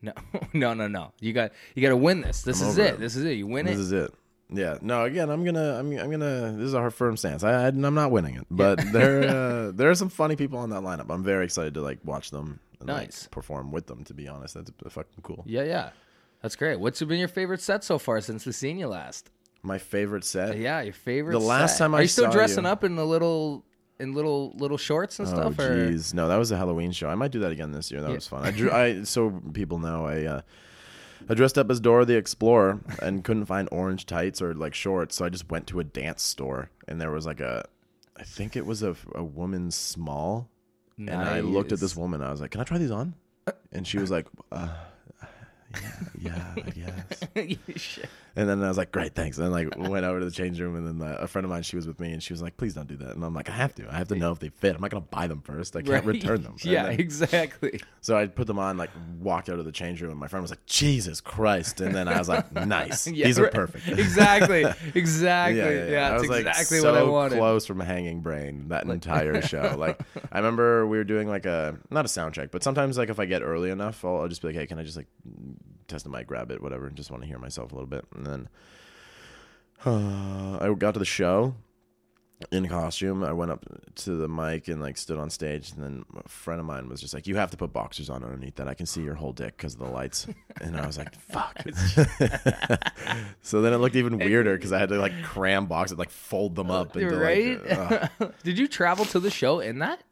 [0.00, 0.12] No,
[0.54, 1.12] no, no, no.
[1.20, 2.42] You got you got to win this.
[2.42, 2.94] This I'm is over it.
[2.94, 3.00] it.
[3.00, 3.32] This is it.
[3.32, 3.70] You win it.
[3.70, 3.82] This it.
[3.82, 4.14] is it.
[4.50, 4.78] Yeah.
[4.80, 5.04] No.
[5.04, 5.78] Again, I'm gonna.
[5.78, 5.92] I'm.
[5.98, 6.52] I'm gonna.
[6.52, 7.44] This is our firm stance.
[7.44, 7.64] I.
[7.64, 9.18] I I'm not winning it, but there.
[9.68, 11.10] Uh, there are some funny people on that lineup.
[11.10, 13.24] I'm very excited to like watch them and Nice.
[13.24, 14.04] like, perform with them.
[14.04, 15.44] To be honest, that's fucking cool.
[15.46, 15.90] yeah, yeah.
[16.42, 16.80] That's great.
[16.80, 19.30] What's been your favorite set so far since we seen you last?
[19.62, 20.56] My favorite set.
[20.56, 21.32] Yeah, your favorite.
[21.32, 21.84] The last set.
[21.84, 23.64] time are I you still dressing you- up in the little
[24.00, 25.58] in little little shorts and Oh stuff?
[25.58, 27.08] or jeez, no, that was a Halloween show.
[27.10, 28.00] I might do that again this year.
[28.00, 28.14] That Yeah.
[28.14, 28.44] was fun.
[28.46, 28.70] I drew.
[28.70, 30.24] I so people know I.
[30.24, 30.40] Uh,
[31.28, 35.16] I dressed up as Dora the Explorer and couldn't find orange tights or like shorts,
[35.16, 37.66] so I just went to a dance store and there was like a,
[38.16, 40.48] I think it was a, a woman's small,
[40.96, 42.20] and I looked at this woman.
[42.22, 43.14] I was like, "Can I try these on?"
[43.72, 44.68] And she was like, uh,
[46.20, 46.90] "Yeah, yeah,
[47.36, 47.98] I guess."
[48.36, 49.36] And then I was like, great, thanks.
[49.36, 51.50] And then like went over to the change room, and then uh, a friend of
[51.50, 53.16] mine, she was with me, and she was like, please don't do that.
[53.16, 53.88] And I'm like, I have to.
[53.92, 54.76] I have to know if they fit.
[54.76, 55.74] I'm not gonna buy them first.
[55.74, 56.14] I can't Right.
[56.14, 56.54] return them.
[56.62, 57.80] Yeah, then- exactly.
[58.00, 60.40] so I put them on, like walked out of the change room, and my friend
[60.42, 61.80] was like, Jesus Christ.
[61.80, 63.08] And then I was like, nice.
[63.08, 63.88] Yeah, These are perfect.
[63.88, 64.66] exactly.
[64.94, 65.58] Exactly.
[65.58, 67.38] Yeah, I that's was like exactly so what I wanted.
[67.38, 69.74] close from a hanging brain that entire show.
[69.76, 70.00] Like
[70.30, 73.18] I remember we were doing like a not a sound check, but sometimes like if
[73.18, 75.08] I get early enough, I'll, I'll just be like, hey, can I just like
[75.88, 76.86] test the mic, grab it, whatever.
[76.86, 78.48] And just want to hear myself a little bit, and then
[79.84, 81.54] uh, I got to the show
[82.52, 83.24] in costume.
[83.24, 83.64] I went up
[83.96, 87.00] to the mic and like stood on stage, and then a friend of mine was
[87.00, 88.68] just like, "You have to put boxers on underneath that.
[88.68, 90.26] I can see your whole dick because of the lights."
[90.60, 91.62] And I was like, "Fuck."
[93.42, 96.56] so then it looked even weirder because I had to like cram boxes, like fold
[96.56, 96.96] them up.
[96.96, 97.64] Into, right?
[97.64, 100.02] Like, uh, Did you travel to the show in that?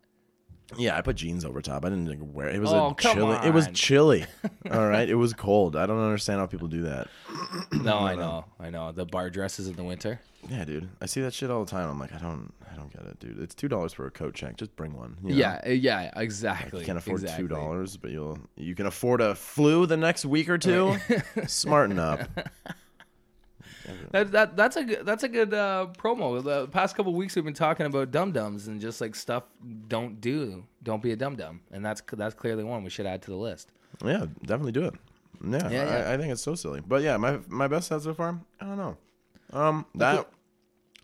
[0.76, 1.84] Yeah, I put jeans over top.
[1.84, 2.60] I didn't like, wear it.
[2.60, 3.38] was Oh, a come chilly.
[3.46, 4.26] It was chilly.
[4.70, 5.76] All right, it was cold.
[5.76, 7.08] I don't understand how people do that.
[7.72, 8.44] No, I know.
[8.58, 8.90] I know.
[8.92, 10.20] The bar dresses in the winter.
[10.48, 10.88] Yeah, dude.
[11.00, 11.88] I see that shit all the time.
[11.88, 13.40] I'm like, I don't, I don't get it, dude.
[13.40, 14.56] It's two dollars for a coat check.
[14.56, 15.16] Just bring one.
[15.22, 15.36] you know?
[15.36, 16.80] Yeah, uh, yeah, exactly.
[16.80, 17.44] You can't afford exactly.
[17.44, 20.96] two dollars, but you'll you can afford a flu the next week or two.
[21.46, 22.28] Smarten up.
[24.12, 26.42] That, that that's a good that's a good uh, promo.
[26.42, 29.44] The past couple weeks we've been talking about dum dums and just like stuff
[29.88, 30.64] don't do.
[30.82, 33.36] Don't be a dum dum, and that's that's clearly one we should add to the
[33.36, 33.70] list.
[34.04, 34.94] Yeah, definitely do it.
[35.44, 36.08] Yeah, Yeah, yeah.
[36.10, 36.80] I, I think it's so silly.
[36.86, 38.40] But yeah, my my best set so far.
[38.60, 38.96] I don't know.
[39.52, 40.28] Um, that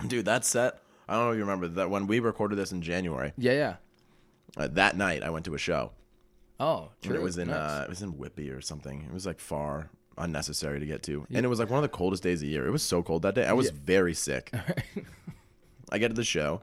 [0.07, 0.79] dude, that set.
[1.09, 3.33] I don't know if you remember that when we recorded this in January.
[3.37, 3.77] Yeah, yeah.
[4.57, 5.93] Uh, that night, I went to a show.
[6.61, 7.21] Oh, And true.
[7.21, 7.57] it was in Nice.
[7.57, 9.03] uh, it was in Whitby or something.
[9.09, 11.97] It was like far unnecessary to get to, and it was like one of the
[11.97, 12.67] coldest days of the year.
[12.67, 13.47] It was so cold that day.
[13.47, 14.53] I was very sick.
[15.91, 16.63] I get to the show.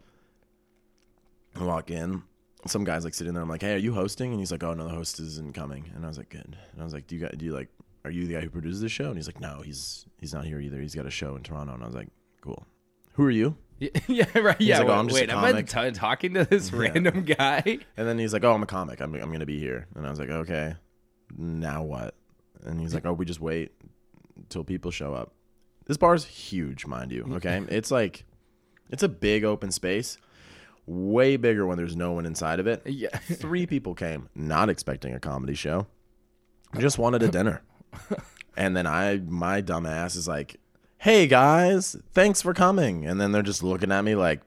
[1.55, 2.23] I walk in.
[2.67, 3.43] Some guy's like sitting there.
[3.43, 5.91] I'm like, "Hey, are you hosting?" And he's like, "Oh no, the host isn't coming."
[5.95, 7.37] And I was like, "Good." And I was like, "Do you got?
[7.37, 7.69] Do you like?
[8.05, 10.45] Are you the guy who produces the show?" And he's like, "No, he's he's not
[10.45, 10.79] here either.
[10.81, 12.09] He's got a show in Toronto." And I was like,
[12.41, 12.65] "Cool.
[13.13, 14.59] Who are you?" Yeah, yeah, right.
[14.59, 17.23] Yeah, like, oh, wait, "Oh, I'm just a wait am I talking to this random
[17.23, 17.79] guy?
[17.95, 18.99] And then he's like, "Oh, I'm a comic.
[19.01, 20.75] I'm I'm gonna be here." And I was like, "Okay,
[21.37, 22.15] now what?"
[22.65, 23.71] And he's like, "Oh, we just wait
[24.49, 25.33] till people show up."
[25.85, 27.25] This bar is huge, mind you.
[27.35, 28.25] Okay, it's like
[28.89, 30.17] it's a big open space,
[30.85, 32.81] way bigger when there's no one inside of it.
[32.85, 33.09] Yeah.
[33.17, 35.87] Three people came, not expecting a comedy show,
[36.77, 37.61] just wanted a dinner.
[38.57, 40.59] And then I, my dumb ass, is like,
[40.97, 44.41] "Hey guys, thanks for coming." And then they're just looking at me like,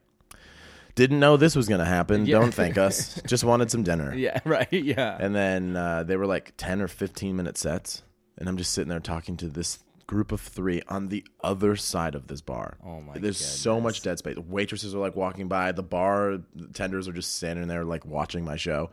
[0.95, 2.27] "Didn't know this was gonna happen.
[2.27, 2.39] Yeah.
[2.39, 3.21] Don't thank us.
[3.27, 4.73] Just wanted some dinner." Yeah, right.
[4.73, 5.17] Yeah.
[5.19, 8.03] And then uh, they were like 10 or 15 minute sets.
[8.39, 12.15] And I'm just sitting there talking to this group of three on the other side
[12.15, 12.77] of this bar.
[12.85, 13.23] Oh my god.
[13.23, 14.35] There's so much dead space.
[14.35, 15.73] The Waitresses are like walking by.
[15.73, 16.39] The bar
[16.73, 18.91] tenders are just standing there like watching my show.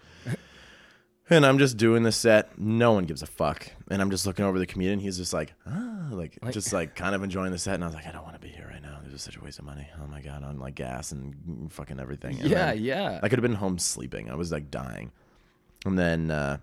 [1.29, 2.57] And I'm just doing the set.
[2.57, 3.67] No one gives a fuck.
[3.89, 4.99] And I'm just looking over the comedian.
[4.99, 7.75] He's just like, ah, like, just like kind of enjoying the set.
[7.75, 8.99] And I was like, I don't want to be here right now.
[9.03, 9.87] This is such a waste of money.
[10.01, 12.39] Oh my God, on like gas and fucking everything.
[12.39, 13.19] And yeah, then- yeah.
[13.21, 14.29] I could have been home sleeping.
[14.29, 15.11] I was like dying.
[15.85, 16.57] And then uh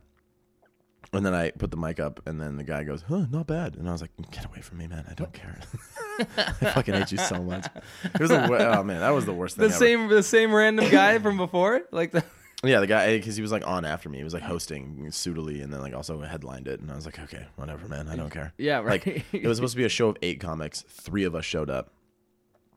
[1.13, 3.77] and then I put the mic up and then the guy goes, Huh, not bad.
[3.77, 5.05] And I was like, Get away from me, man.
[5.09, 5.59] I don't care.
[6.37, 7.67] I fucking hate you so much.
[8.05, 9.69] It was oh man, that was the worst thing.
[9.69, 9.85] the ever.
[9.85, 11.83] same the same random guy from before?
[11.91, 12.25] Like the
[12.65, 14.19] Yeah, the guy because he was like on after me.
[14.19, 16.81] He was like hosting suitably and then like also headlined it.
[16.81, 18.09] And I was like, Okay, whatever, man.
[18.09, 18.55] I don't care.
[18.59, 19.05] Yeah, right.
[19.07, 20.83] Like it was supposed to be a show of eight comics.
[20.89, 21.93] Three of us showed up.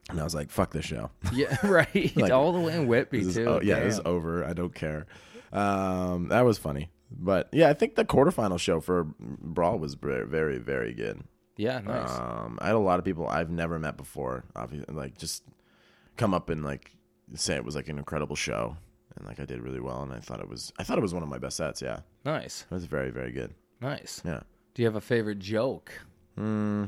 [0.10, 1.12] And I was like, fuck this show.
[1.34, 2.12] Yeah, right.
[2.16, 3.46] Like, All the way in Whitby too.
[3.48, 4.44] oh, yeah, it's over.
[4.44, 5.06] I don't care.
[5.54, 10.28] Um, that was funny, but yeah, I think the quarterfinal show for Brawl was very,
[10.28, 11.22] very, very good.
[11.58, 12.12] yeah, nice.
[12.12, 15.44] Um, I had a lot of people I've never met before, obviously, like just
[16.18, 16.92] come up and like
[17.36, 18.78] say it was like an incredible show,
[19.20, 21.14] and like I did really well, and I thought it was, I thought it was
[21.14, 21.82] one of my best sets.
[21.82, 22.66] Yeah, nice.
[22.70, 23.54] it was very, very good.
[23.82, 24.22] Nice.
[24.26, 24.42] Yeah.
[24.74, 25.92] Do you have a favorite joke?
[26.36, 26.86] Hmm.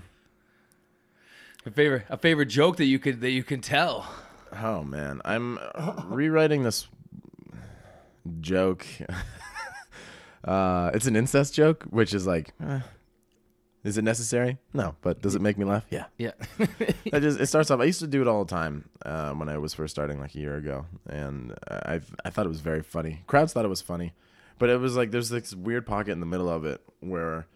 [1.65, 4.07] A favorite a favorite joke that you could that you can tell.
[4.63, 5.59] Oh man, I'm
[6.05, 6.87] rewriting this
[8.39, 8.85] joke.
[10.43, 12.79] uh, it's an incest joke, which is like, eh,
[13.83, 14.57] is it necessary?
[14.73, 15.85] No, but does it make me laugh?
[15.89, 16.05] Yeah.
[16.17, 16.31] Yeah.
[17.13, 17.79] I just it starts off.
[17.79, 20.35] I used to do it all the time uh, when I was first starting, like
[20.35, 23.23] a year ago, and I I thought it was very funny.
[23.27, 24.13] Crowds thought it was funny,
[24.59, 27.47] but it was like there's this weird pocket in the middle of it where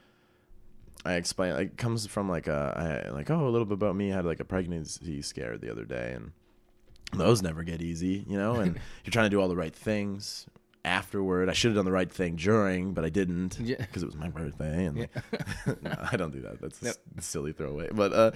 [1.05, 1.53] I explain.
[1.53, 4.11] Like, it comes from like a I, like oh a little bit about me.
[4.11, 6.31] I had like a pregnancy scare the other day, and
[7.13, 8.55] those never get easy, you know.
[8.55, 10.47] And you're trying to do all the right things
[10.85, 11.49] afterward.
[11.49, 13.77] I should have done the right thing during, but I didn't Yeah.
[13.77, 14.85] because it was my birthday.
[14.85, 14.97] And
[15.81, 16.61] no, I don't do that.
[16.61, 17.89] That's a s- silly throwaway.
[17.91, 18.31] But uh,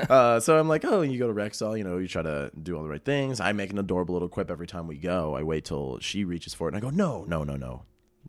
[0.12, 2.76] uh, so I'm like, oh, you go to Rexall, you know, you try to do
[2.76, 3.40] all the right things.
[3.40, 5.34] I make an adorable little quip every time we go.
[5.34, 7.84] I wait till she reaches for it, and I go, no, no, no, no,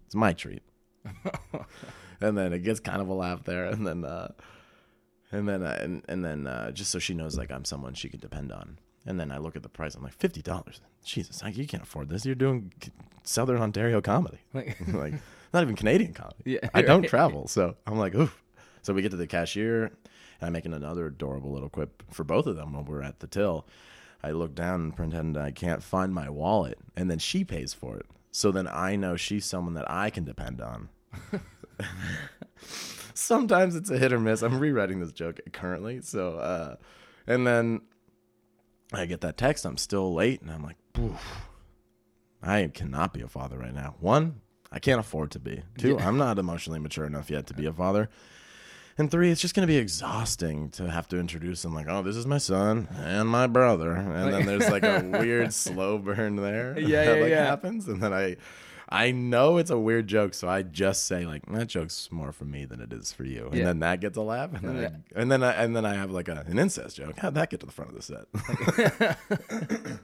[0.06, 0.62] it's my treat.
[2.22, 4.06] and then it gets kind of a laugh there, and then.
[4.06, 4.32] Uh,
[5.32, 8.08] And then, uh, and, and then, uh, just so she knows, like, I'm someone she
[8.08, 8.78] can depend on.
[9.06, 9.96] And then I look at the price.
[9.96, 10.80] I'm like, fifty dollars.
[11.04, 12.26] Jesus, like, you can't afford this.
[12.26, 12.72] You're doing
[13.24, 15.14] Southern Ontario comedy, Like- like
[15.54, 16.38] not even Canadian comedy.
[16.46, 17.10] Yeah, I don't right.
[17.10, 18.42] travel, so I'm like, oof.
[18.82, 19.94] So we get to the cashier, and
[20.42, 23.66] I'm making another adorable little quip for both of them when we're at the till.
[24.24, 27.98] I look down and pretend I can't find my wallet, and then she pays for
[27.98, 28.06] it.
[28.32, 30.90] So then I know she's someone that I can depend on.
[33.14, 34.42] Sometimes it's a hit or miss.
[34.42, 36.76] I'm rewriting this joke currently, so uh,
[37.28, 37.82] and then
[39.02, 39.66] I get that text.
[39.66, 40.78] I'm still late, and I'm like,
[42.42, 43.96] I cannot be a father right now.
[44.00, 45.64] One, I can't afford to be.
[45.78, 48.10] Two, I'm not emotionally mature enough yet to be a father.
[48.98, 52.04] And three, it's just going to be exhausting to have to introduce him like, oh,
[52.04, 56.36] this is my son and my brother, and then there's like a weird slow burn
[56.36, 56.78] there.
[56.78, 57.46] Yeah, that yeah, like yeah.
[57.46, 58.38] happens, and then I,
[58.94, 62.46] I know it's a weird joke, so I just say like, that joke's more for
[62.46, 63.66] me than it is for you, and Yeah.
[63.66, 64.90] then that gets a laugh, and then Yeah.
[65.16, 67.18] I, and then I, and then I have like a, an incest joke.
[67.18, 68.28] How'd that get to the front of the set?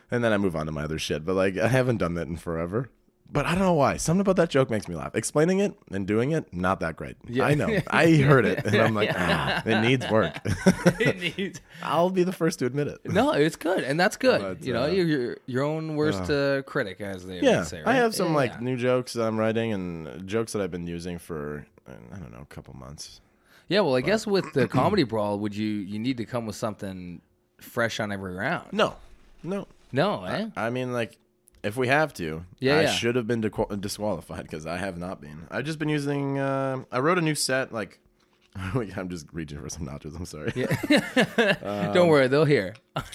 [0.10, 1.24] and then I move on to my other shit.
[1.24, 2.88] But like I haven't done that in forever.
[3.30, 3.96] But I don't know why.
[3.98, 5.14] Something about that joke makes me laugh.
[5.14, 7.16] Explaining it and doing it, not that great.
[7.28, 7.44] Yeah.
[7.44, 7.80] I know.
[7.90, 10.38] I heard it, and I'm like, ah, it needs work.
[11.00, 13.00] It needs- I'll be the first to admit it.
[13.04, 14.40] no, it's good, and that's good.
[14.40, 17.82] But, you know, uh, you're your, own worst uh, critic, as they Yeah, would say.
[17.84, 20.86] I have some Yeah, like new jokes that I'm writing and jokes that I've been
[20.86, 23.20] using for uh, I don't know a couple months.
[23.68, 26.56] Yeah, well, I guess with the comedy brawl, would you you need to come with
[26.56, 27.20] something
[27.60, 28.72] fresh on every round?
[28.72, 28.96] No,
[29.42, 29.66] no.
[29.92, 30.48] No, eh?
[30.56, 31.16] I mean, like,
[31.66, 32.90] if we have to, Yeah, I yeah.
[32.90, 35.46] should have been disqualified because I have not been.
[35.50, 36.38] I've just been using.
[36.38, 37.70] Uh, I wrote a new set.
[38.74, 40.16] Like, I'm just reaching for some nachos.
[40.16, 40.52] I'm sorry.
[41.62, 42.74] Um, Don't worry, they'll hear.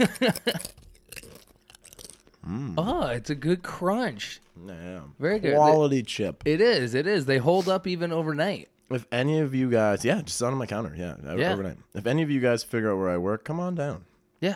[2.47, 2.73] Mm.
[2.77, 4.41] Oh, it's a good crunch.
[4.65, 5.01] Yeah.
[5.19, 5.55] Very good.
[5.55, 6.41] Quality chip.
[6.45, 6.95] It is.
[6.95, 7.25] It is.
[7.25, 8.69] They hold up even overnight.
[8.89, 11.53] If any of you guys, yeah, just on my counter, yeah, Yeah.
[11.53, 11.77] overnight.
[11.93, 14.05] If any of you guys figure out where I work, come on down.
[14.39, 14.55] Yeah.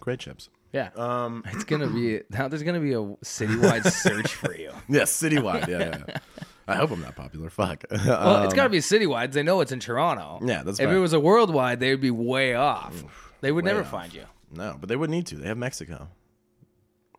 [0.00, 0.48] Great chips.
[0.74, 0.90] Yeah.
[0.96, 2.48] Um, it's gonna be now.
[2.48, 4.72] There's gonna be a citywide search for you.
[4.88, 5.68] yeah, citywide.
[5.68, 6.16] Yeah, yeah.
[6.66, 7.48] I hope I'm not popular.
[7.50, 7.84] Fuck.
[7.90, 9.32] Well, it's got to be citywide.
[9.32, 10.38] They know it's in Toronto.
[10.40, 13.04] Um, Yeah, that's If it was a worldwide, they would be way off.
[13.42, 13.90] they would way never off.
[13.90, 14.24] find you.
[14.50, 15.36] no, but they would need to.
[15.36, 16.08] They have Mexico.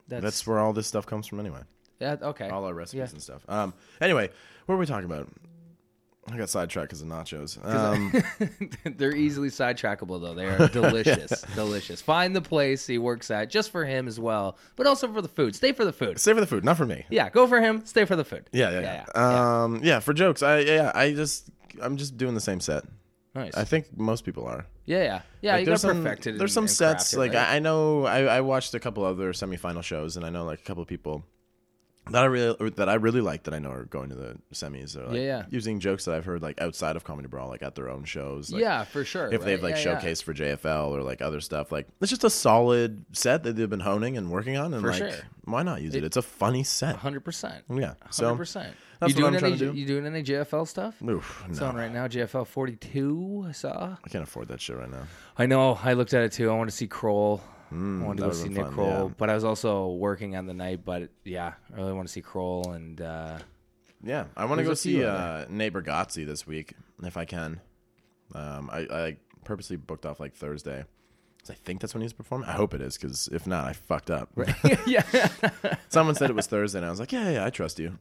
[0.08, 1.62] That's, That's where all this stuff comes from, anyway.
[2.00, 2.50] yeah, okay.
[2.50, 3.14] all our recipes Yeah.
[3.14, 3.46] and stuff.
[3.48, 3.74] Um.
[4.02, 4.30] Anyway,
[4.66, 5.28] what were we talking about?
[6.32, 7.64] I got sidetracked because of nachos.
[7.64, 8.12] Um,
[8.98, 10.34] They're easily sidetrackable though.
[10.34, 12.02] They are delicious, delicious.
[12.02, 15.28] Find the place he works at just for him as well, but also for the
[15.28, 15.56] food.
[15.56, 16.20] Stay for the food.
[16.20, 17.06] Stay for the food, not for me.
[17.10, 17.86] Yeah, go for him.
[17.86, 18.50] Stay for the food.
[18.52, 19.64] Yeah, yeah, Yeah, yeah.
[19.64, 20.00] Um, yeah.
[20.00, 21.50] For jokes, I yeah, I just
[21.82, 22.86] I'm just doing the same set.
[23.36, 23.56] Nice.
[23.56, 24.66] I think most people are.
[24.86, 25.52] yeah, yeah, yeah.
[25.52, 26.40] Like, you there's some perfected.
[26.40, 27.50] there's some and, sets crafted, like right?
[27.50, 30.60] I, I know I, I watched a couple other semifinal shows and I know like
[30.60, 31.24] a couple of people
[32.12, 34.96] that I really that I really like that I know are going to the semis
[34.96, 35.46] or like Yeah, yeah.
[35.50, 38.52] using jokes that I've heard like outside of Comedy Brawl like at their own shows.
[38.52, 39.34] Like, yeah, for sure.
[39.34, 40.00] if they've like Yeah, yeah.
[40.02, 41.72] showcased for JFL or like other stuff.
[41.72, 44.90] Like it's just a solid set that they've been honing and working on, and For
[44.92, 45.12] like sure.
[45.46, 46.04] why not use it?
[46.04, 46.96] It's a funny set.
[46.98, 47.64] hundred percent.
[47.70, 48.76] Yeah, so Hundred percent.
[49.00, 49.58] that's You what doing I'm any?
[49.58, 49.78] to do.
[49.80, 51.02] You doing any JFL stuff?
[51.02, 52.08] oof, It's no, on right now.
[52.08, 53.46] JFL forty two.
[53.48, 53.98] I saw.
[54.04, 55.08] I can't afford that shit right now.
[55.38, 55.80] I know.
[55.84, 56.50] I looked at it too.
[56.52, 57.42] I want to see Kroll.
[57.72, 59.14] I wanted to go see Nick been Kroll, yeah.
[59.18, 60.86] but I was also working on the night.
[60.86, 63.40] But yeah, I really want to see Kroll and uh,
[64.04, 66.74] Yeah, I want to go see uh, Nate Bargatze this week
[67.04, 67.60] if I can.
[68.34, 70.86] Um, I, I purposely booked off like Thursday.
[71.50, 72.50] I think that's when he's performing.
[72.50, 74.30] I hope it is, because if not, I fucked up.
[74.88, 75.04] yeah.
[75.90, 78.00] Someone said it was Thursday, and I was like, yeah, yeah, I trust you.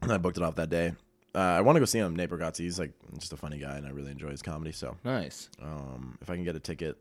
[0.00, 0.94] And I booked it off that day.
[1.34, 2.16] Uh, I want to go see him.
[2.16, 2.58] Nate Bargatze.
[2.58, 4.72] He's like just a funny guy, and I really enjoy his comedy.
[4.72, 5.50] So nice.
[5.62, 6.96] um, if I can get a ticket,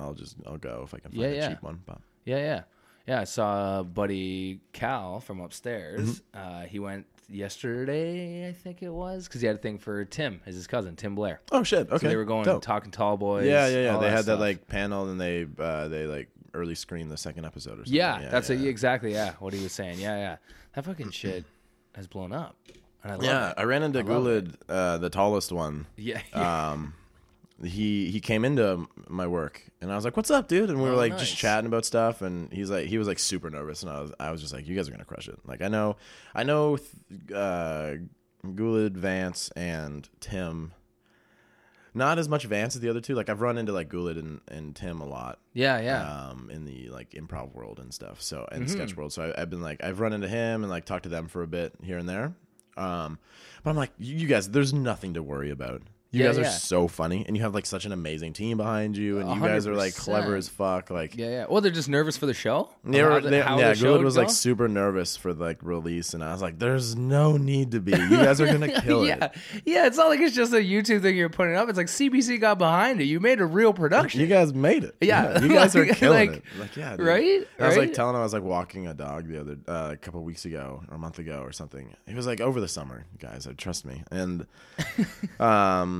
[0.00, 1.48] I'll just I'll go if I can find Yeah, a yeah.
[1.48, 1.80] cheap one.
[1.84, 2.62] But Yeah, yeah,
[3.06, 3.20] yeah.
[3.20, 6.20] I saw buddy Cal from upstairs.
[6.34, 6.38] Mm-hmm.
[6.38, 10.40] Uh, he went yesterday, I think it was, because he had a thing for Tim,
[10.46, 11.40] is his cousin, Tim Blair.
[11.50, 12.62] oh shit, okay, So they were going dope.
[12.62, 13.44] talking Tallboyz.
[13.44, 13.94] Yeah, yeah, yeah.
[13.94, 14.38] all They had stuff.
[14.38, 17.92] that like panel, and they uh, they like early screened the second episode or something.
[17.94, 18.56] Yeah, that's yeah.
[18.56, 19.12] It, exactly.
[19.12, 19.98] Yeah, what he was saying.
[19.98, 20.36] Yeah, yeah.
[20.74, 21.44] That fucking shit
[21.96, 22.56] has blown up,
[23.02, 23.54] and I love Yeah, it.
[23.58, 25.86] I ran into Guled, uh, the tallest one.
[25.96, 26.94] Yeah, Um,
[27.64, 30.88] he he came into my work, and I was like, "What's up, dude?" And we
[30.88, 31.20] were Oh, like nice.
[31.20, 34.12] just chatting about stuff, and he's like, he was like super nervous, and I was
[34.20, 35.96] I was just like, "You guys are gonna crush it." Like I know,
[36.34, 36.78] I know,
[37.34, 37.94] uh,
[38.54, 40.72] Guled, Vance, and Tim.
[41.94, 43.14] Not as much Vance as the other two.
[43.14, 45.40] Like I've run into like Guled and, and Tim a lot.
[45.54, 46.28] yeah, yeah.
[46.28, 48.20] um, in the like improv world and stuff.
[48.22, 48.72] So and Mm-hmm.
[48.72, 49.12] sketch world.
[49.12, 51.42] So I, I've been like I've run into him and like talked to them for
[51.42, 52.34] a bit here and there.
[52.76, 53.18] Um,
[53.64, 55.82] but I'm like, you guys, there's nothing to worry about.
[56.10, 56.48] You Yeah, guys are yeah.
[56.48, 59.66] so funny, and you have like such an amazing team behind you, and you guys
[59.66, 60.88] are like clever as fuck.
[60.88, 61.46] Like, Yeah, yeah.
[61.50, 62.70] Well, they're just nervous for the show.
[62.82, 66.14] They were, the- they- yeah, the Good was would like super nervous for like release,
[66.14, 67.92] and I was like, "There's no need to be.
[67.92, 69.32] You guys are gonna kill yeah, it.
[69.66, 69.86] yeah.
[69.86, 71.68] It's not like it's just a YouTube thing you're putting up.
[71.68, 73.04] It's like CBC got behind it.
[73.04, 74.22] You made a real production.
[74.22, 74.96] You guys made it.
[75.02, 75.38] Yeah.
[75.42, 76.44] you guys are killing like- it.
[76.58, 77.06] Like, yeah, dude.
[77.06, 77.46] right?
[77.60, 79.96] I was like telling him I was like walking a dog the other uh, a
[79.98, 81.94] couple weeks ago or a month ago or something.
[82.06, 83.46] He was like over the summer, guys.
[83.46, 84.04] uh, Trust me.
[84.10, 84.46] And
[85.38, 85.97] um,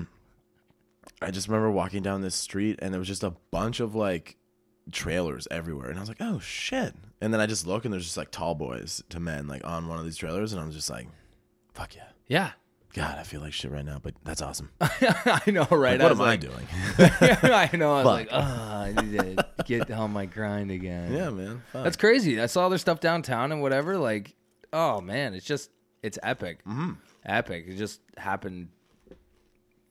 [1.20, 4.36] I just remember walking down this street and there was just a bunch of like
[4.92, 6.94] trailers everywhere, and I was like, oh shit.
[7.20, 9.98] And then I just look and there's just like Tallboyz to men like on one
[9.98, 11.08] of these trailers, and I was just like,
[11.74, 12.08] fuck yeah.
[12.26, 12.50] yeah.
[12.94, 14.70] God, I feel like shit right now, but that's awesome.
[14.80, 16.00] I know, right?
[16.00, 16.66] Like, what was am like, I doing?
[17.52, 17.92] I know.
[17.92, 18.06] I was Fuck.
[18.06, 21.12] like, oh, I need to get on my grind again.
[21.12, 21.62] yeah, man.
[21.70, 21.84] Fuck.
[21.84, 22.40] That's crazy.
[22.40, 23.98] I saw their stuff downtown and whatever.
[23.98, 24.34] Like,
[24.72, 25.70] oh man, it's just
[26.02, 26.64] it's epic.
[26.64, 26.92] Mm-hmm.
[27.26, 27.66] Epic.
[27.68, 28.68] It just happened.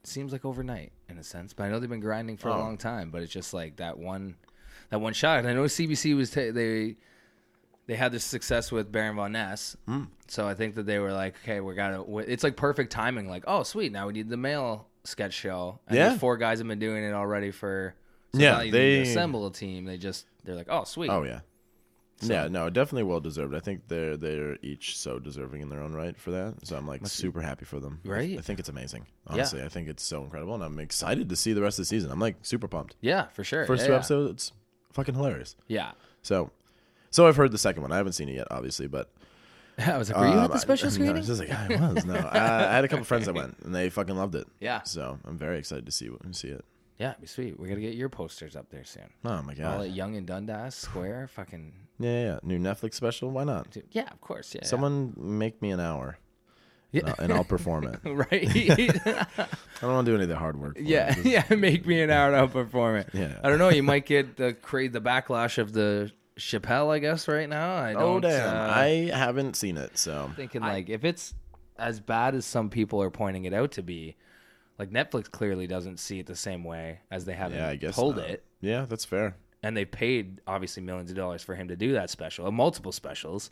[0.04, 2.60] Seems like overnight in a sense, but I know they've been grinding for a Oh.
[2.60, 3.10] long time.
[3.12, 4.36] But it's just like that one,
[4.90, 5.40] that one shot.
[5.40, 6.98] And I know CBC was ta- they
[7.88, 10.08] they had this success with Baron von Ness, Mm.
[10.28, 12.04] so I think that they were like, okay, we're gonna.
[12.18, 13.30] It's like perfect timing.
[13.30, 15.80] Like, oh sweet, now we need the male sketch show.
[15.88, 16.18] And Yeah.
[16.18, 17.96] four guys have been doing it already for.
[18.34, 19.86] So Yeah, now you need to they- assemble a team.
[19.86, 21.10] They just they're like, oh sweet.
[21.10, 21.40] Oh yeah.
[22.22, 23.54] Yeah, no, definitely well deserved.
[23.54, 26.56] I think they're they're each so deserving in their own right for that.
[26.66, 28.00] So I'm like super happy for them.
[28.04, 28.38] Right?
[28.38, 29.06] I think it's amazing.
[29.28, 31.88] Honestly, I think it's so incredible, and I'm excited to see the rest of the
[31.88, 32.12] season.
[32.12, 32.96] I'm like super pumped.
[33.02, 33.66] Yeah, for sure.
[33.66, 33.98] First yeah, two yeah.
[33.98, 34.52] episodes, it's
[34.94, 35.56] fucking hilarious.
[35.68, 35.92] Yeah.
[36.24, 36.50] So,
[37.12, 37.92] so I've heard the second one.
[37.92, 39.12] I haven't seen it yet, obviously, but
[39.78, 41.14] I was like, were you at um, the special I, screening?
[41.14, 42.06] No, it's just like I was.
[42.06, 44.48] No, I, I had a couple friends that went, and they fucking loved it.
[44.60, 44.82] Yeah.
[44.84, 46.66] So I'm very excited to see see it.
[47.00, 47.60] Yeah, it'd be sweet.
[47.60, 49.10] We gotta get your posters up there soon.
[49.24, 49.76] Oh my god!
[49.78, 51.74] All at Yonge and Dundas Square, fucking.
[52.00, 52.40] Yeah, yeah, yeah.
[52.44, 53.30] New Netflix special.
[53.32, 53.68] Why not?
[53.92, 54.54] Yeah, of course.
[54.56, 54.64] Yeah.
[54.66, 56.18] Someone make me an hour,
[56.92, 57.02] Yeah.
[57.02, 58.00] and I'll- and I'll perform it.
[58.06, 58.32] right.
[59.06, 59.48] I
[59.82, 60.78] don't want to do any of the hard work.
[60.80, 61.56] yeah, Just- yeah.
[61.56, 63.10] Make me an hour I'll perform it.
[63.14, 63.40] Yeah.
[63.44, 63.70] I don't know.
[63.70, 67.28] You might get the create the backlash of the Chappelle, I guess.
[67.28, 68.02] Right now, I don't.
[68.04, 68.56] Oh damn!
[68.56, 71.34] uh, I haven't seen it, so I'm thinking like if it's
[71.78, 74.16] as bad as some people are pointing it out to be,
[74.80, 77.96] like Netflix clearly doesn't see it the same way as they haven't yeah, I guess
[77.96, 78.30] pulled not.
[78.30, 78.44] it.
[78.62, 79.36] Yeah, that's fair.
[79.64, 82.92] and they paid obviously millions of dollars for him to do that special, uh, multiple
[82.92, 83.50] specials.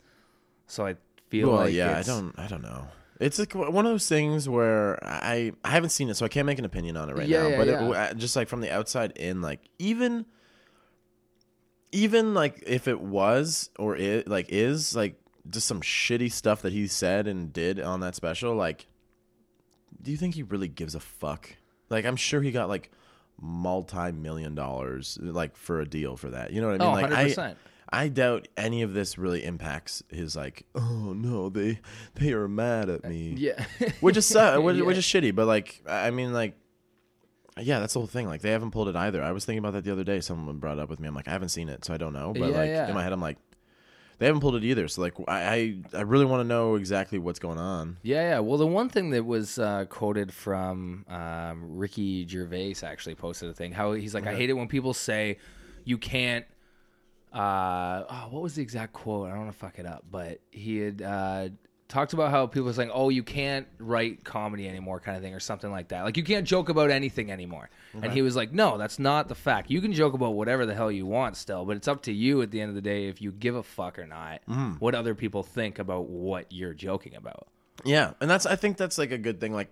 [0.66, 0.96] So I
[1.28, 2.86] feel Well, like yeah, I don't, I don't know.
[3.18, 6.44] It's like one of those things where I, I haven't seen it, so I can't
[6.46, 7.48] make an opinion on it right Yeah, now.
[7.48, 8.04] yeah, but yeah.
[8.10, 10.26] It, just like from the outside in, like even,
[11.92, 16.72] even like if it was or it like is like just some shitty stuff that
[16.72, 18.86] he said and did on that special, like,
[20.02, 21.50] do you think he really gives a fuck?
[21.90, 22.90] Like, I'm sure he got like
[23.40, 26.52] multi-million dollars like for a deal for that.
[26.52, 27.06] You know what I mean?
[27.06, 27.38] Oh, like 100%.
[27.90, 31.78] I I doubt any of this really impacts his like oh no they
[32.14, 33.64] they are mad at me Yeah,
[34.00, 34.82] which is uh, which, Yeah.
[34.82, 36.56] which is shitty but like I I mean like
[37.60, 39.74] yeah that's the whole thing like they haven't pulled it either I was thinking about
[39.74, 41.68] that the other day someone brought it up with me I'm like I haven't seen
[41.68, 42.88] it so I don't know but Yeah, like yeah.
[42.88, 43.38] in my head I'm like
[44.18, 45.40] they haven't pulled it either so like I
[45.92, 48.38] I, I really want to know exactly what's going on yeah, yeah.
[48.38, 53.52] Well, the one thing that was uh, quoted from um, Ricky Gervais actually posted a
[53.52, 55.38] thing how he's like, I hate it when people say
[55.84, 56.46] you can't.
[57.32, 59.26] Uh, oh, what was the exact quote?
[59.26, 61.48] I don't want to fuck it up, but he had uh,
[61.88, 65.34] talked about how people are saying, "Oh, you can't write comedy anymore," kind of thing,
[65.34, 66.02] or something like that.
[66.02, 67.70] Like you can't joke about anything anymore.
[67.94, 69.70] And he was like, "No, that's not the fact.
[69.70, 72.42] You can joke about whatever the hell you want still, but it's up to you
[72.42, 74.78] at the end of the day if you give a fuck or not mm.
[74.80, 77.48] what other people think about what you're joking about."
[77.84, 79.68] Yeah, and that's I think that's like a good thing, like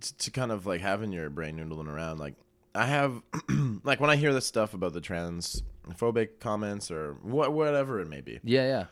[0.00, 2.18] t- to kind of like having your brain noodling around.
[2.18, 2.34] Like
[2.74, 3.22] I have,
[3.82, 8.20] like when I hear this stuff about the transphobic comments or what, whatever it may
[8.20, 8.40] be.
[8.44, 8.84] Yeah, yeah.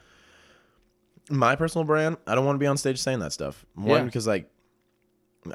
[1.31, 3.65] My personal brand, I don't want to be on stage saying that stuff.
[3.75, 4.03] One Yeah.
[4.05, 4.51] because like.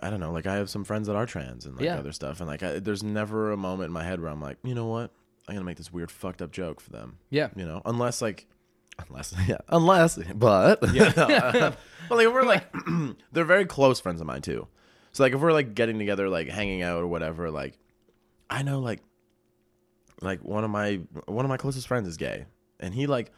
[0.02, 0.32] I don't know.
[0.32, 1.98] Like I have some friends that are trans and like Yeah.
[2.00, 4.58] other stuff, and like I, there's never a moment in my head where I'm like,
[4.64, 5.12] you know what,
[5.50, 7.18] I'm gonna make this weird fucked up joke for them.
[7.30, 7.50] Yeah.
[7.58, 8.48] You know, unless like,
[9.10, 11.12] unless yeah, unless but yeah,
[12.08, 12.64] but like if we're like,
[13.34, 14.66] they're very close friends of mine too.
[15.12, 17.78] So like if we're like getting together, like hanging out or whatever, like
[18.50, 19.02] I know like,
[20.22, 22.46] like one of my one of my closest friends is gay,
[22.80, 23.32] and he like,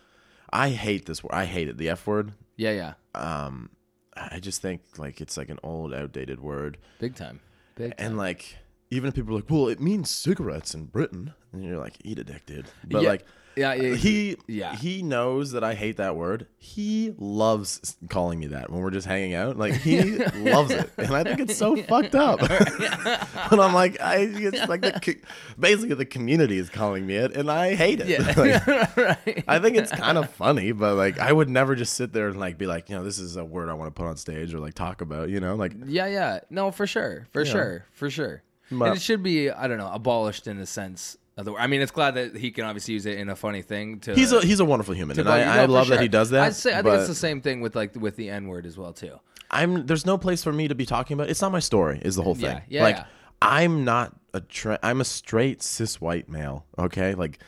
[0.54, 1.32] I hate this word.
[1.34, 1.78] I hate it.
[1.78, 2.34] The f word.
[2.56, 2.94] Yeah, yeah.
[3.16, 3.72] Um,
[4.16, 7.40] I just think like it's like an old, outdated word, Big time.
[7.76, 8.06] Big time.
[8.06, 8.58] and like
[8.92, 12.20] even if people are like, well, it means cigarettes in Britain, and you're like, eat
[12.20, 12.68] a dick, dude.
[12.86, 13.10] But Yeah.
[13.10, 14.76] like, Yeah, yeah, he yeah.
[14.76, 16.48] he knows that I hate that word.
[16.58, 19.58] He loves calling me that when we're just hanging out.
[19.58, 20.02] Like he
[20.36, 22.40] loves it, and I think it's so fucked up.
[22.40, 25.28] but I'm like, I it's like the co-
[25.60, 28.08] basically the community is calling me it, and I hate it.
[28.08, 28.34] Yeah.
[28.36, 29.44] Like, right.
[29.48, 32.40] I think it's kind of funny, but like I would never just sit there and
[32.40, 34.54] like be like, you know, this is a word I want to put on stage
[34.54, 35.30] or like talk about.
[35.30, 36.40] You know, like Yeah, yeah.
[36.50, 37.28] No, for sure.
[37.32, 37.86] For sure.
[37.92, 38.42] For sure.
[38.72, 41.68] But- and it should be, I don't know, abolished in a sense of the I
[41.68, 44.32] mean, it's glad that he can obviously use it in a funny thing to he's
[44.32, 46.44] a he's a wonderful human, and I, I love that he does that.
[46.44, 48.78] I'd say I think it's the same thing with like with the N word as
[48.78, 49.20] well too.
[49.50, 51.30] I'm there's no place for me to be talking about.
[51.30, 52.00] It's not my story.
[52.04, 52.46] Is the whole thing.
[52.46, 53.06] Yeah, yeah, like yeah.
[53.42, 56.66] I'm not a tra- I'm a straight cis white male.
[56.78, 57.40] Okay, like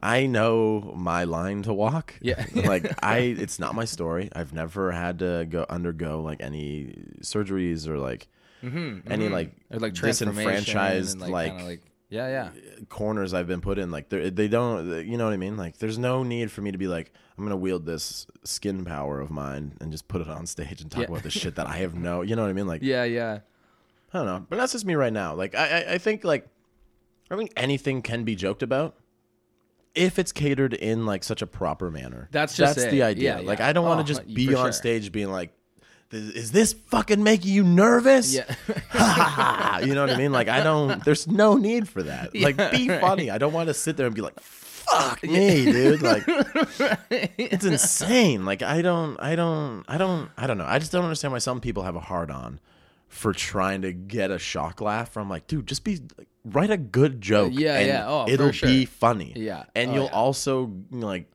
[0.00, 2.14] I know my line to walk.
[2.20, 2.44] Yeah.
[2.54, 4.28] like I, it's not my story.
[4.34, 8.28] I've never had to go undergo like any surgeries or like
[8.62, 9.34] mm-hmm, any mm-hmm.
[9.34, 12.50] like Or like disenfranchised and, like, like, like yeah, yeah.
[12.88, 13.90] corners I've been put in.
[13.90, 15.56] Like they they don't, you know what I mean?
[15.56, 19.20] Like there's no need for me to be like I'm gonna wield this skin power
[19.20, 21.08] of mine and just put it on stage and talk Yeah.
[21.08, 22.66] about the shit that I have no, you know what I mean?
[22.66, 23.40] Like Yeah, yeah.
[24.14, 25.34] I don't know, but that's just me right now.
[25.34, 26.46] Like I, I, I think like
[27.30, 28.94] I think anything can be joked about
[29.94, 32.28] if it's catered in like such a proper manner.
[32.30, 32.90] That's just that's it.
[32.90, 33.38] the idea.
[33.38, 33.60] Yeah, Like.
[33.60, 34.72] I don't want Oh, to just be on sure.
[34.72, 35.52] stage being like,
[36.10, 38.44] "Is this fucking making you nervous?" Yeah.
[39.84, 40.32] you know what I mean?
[40.32, 41.04] Like I don't.
[41.04, 42.34] There's no need for that.
[42.34, 43.00] Like be right.
[43.00, 43.30] funny.
[43.30, 46.24] I don't want to sit there and be like, "Fuck me, dude." Like
[47.38, 48.44] it's insane.
[48.44, 49.16] Like I don't.
[49.18, 49.84] I don't.
[49.88, 50.30] I don't.
[50.36, 50.66] I don't know.
[50.66, 52.60] I just don't understand why some people have a hard on
[53.08, 56.76] for trying to get a shock laugh from like, dude, just be like, write a
[56.76, 57.52] good joke.
[57.54, 58.04] Yeah, and yeah.
[58.06, 58.68] Oh, it'll sure.
[58.68, 59.32] be funny.
[59.36, 59.64] Yeah.
[59.74, 60.10] and Oh, you'll yeah.
[60.10, 61.30] also like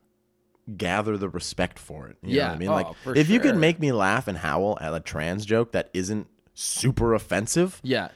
[0.76, 2.16] gather the respect for it.
[2.22, 2.48] You know Yeah.
[2.48, 2.68] what I mean?
[2.68, 3.52] Oh, like if you sure.
[3.52, 8.08] can make me laugh and howl at a trans joke that isn't super offensive, Yeah.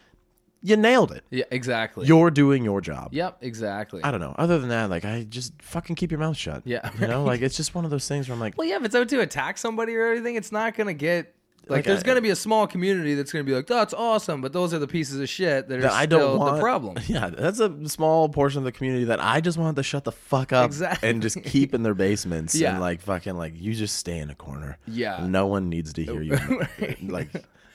[0.62, 1.24] you nailed it.
[1.30, 2.06] Yeah, exactly.
[2.06, 3.08] You're doing your job.
[3.12, 4.02] Yep, exactly.
[4.02, 4.34] I don't know.
[4.38, 6.62] Other than that, like I just fucking keep your mouth shut.
[6.64, 6.90] Yeah.
[7.00, 8.84] You know, like it's just one of those things where I'm like, Well, yeah, if
[8.84, 11.34] it's out to attack somebody or anything, it's not gonna get
[11.68, 14.52] like, there's I- gonna be a small community that's gonna be like, that's awesome, but
[14.52, 16.96] those are the pieces of shit that are that I still don't want the problem.
[17.06, 20.12] Yeah, that's a small portion of the community that I just want to shut the
[20.12, 21.08] fuck up Exactly.
[21.08, 22.72] and just keep in their basements Yeah.
[22.72, 24.78] and like fucking like you just stay in a corner.
[24.86, 25.26] Yeah.
[25.26, 26.38] no one needs to hear you.
[27.02, 27.28] Like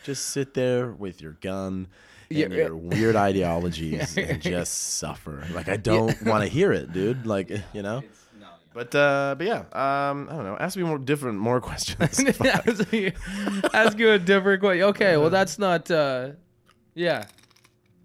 [0.03, 1.87] just sit there with your gun
[2.29, 5.45] and Yeah, your weird ideologies and just suffer.
[5.53, 7.25] Like I don't want to hear it, dude.
[7.25, 8.03] Like you know.
[8.73, 10.57] But uh, but yeah, um, I don't know.
[10.59, 12.19] Ask me more different, more questions.
[12.41, 13.11] ask, you,
[13.73, 14.83] ask you a different question.
[14.83, 15.91] Okay, well that's not.
[15.91, 16.29] uh
[16.93, 17.25] Yeah,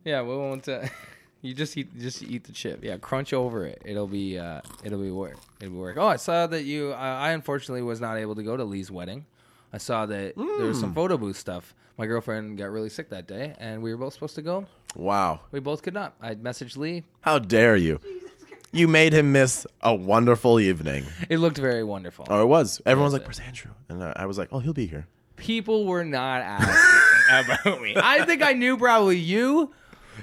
[0.05, 0.69] yeah, we won't.
[0.69, 0.87] Uh,
[1.43, 2.83] you just eat, just eat the chip.
[2.83, 3.81] Yeah, crunch over it.
[3.85, 5.37] It'll be, uh it'll be work.
[5.61, 5.97] It'll be work.
[5.99, 6.93] Oh, I saw that you.
[6.93, 9.25] Uh, I unfortunately was not able to go to Lee's wedding.
[9.73, 11.75] I saw that there was some photo booth stuff.
[11.99, 14.67] My girlfriend got really sick that day, and we were both supposed to go.
[14.95, 16.15] wow, We both could not.
[16.21, 17.05] I messaged Lee.
[17.21, 18.01] how dare you?
[18.73, 21.07] You made him miss a wonderful evening.
[21.31, 22.27] It looked very wonderful.
[22.29, 22.81] Oh, it was.
[22.85, 25.07] Everyone's was like, "Where's Andrew?" And uh, I was like, "Oh, he'll be here."
[25.37, 27.95] People were not asking about me.
[27.97, 29.73] I think I knew probably you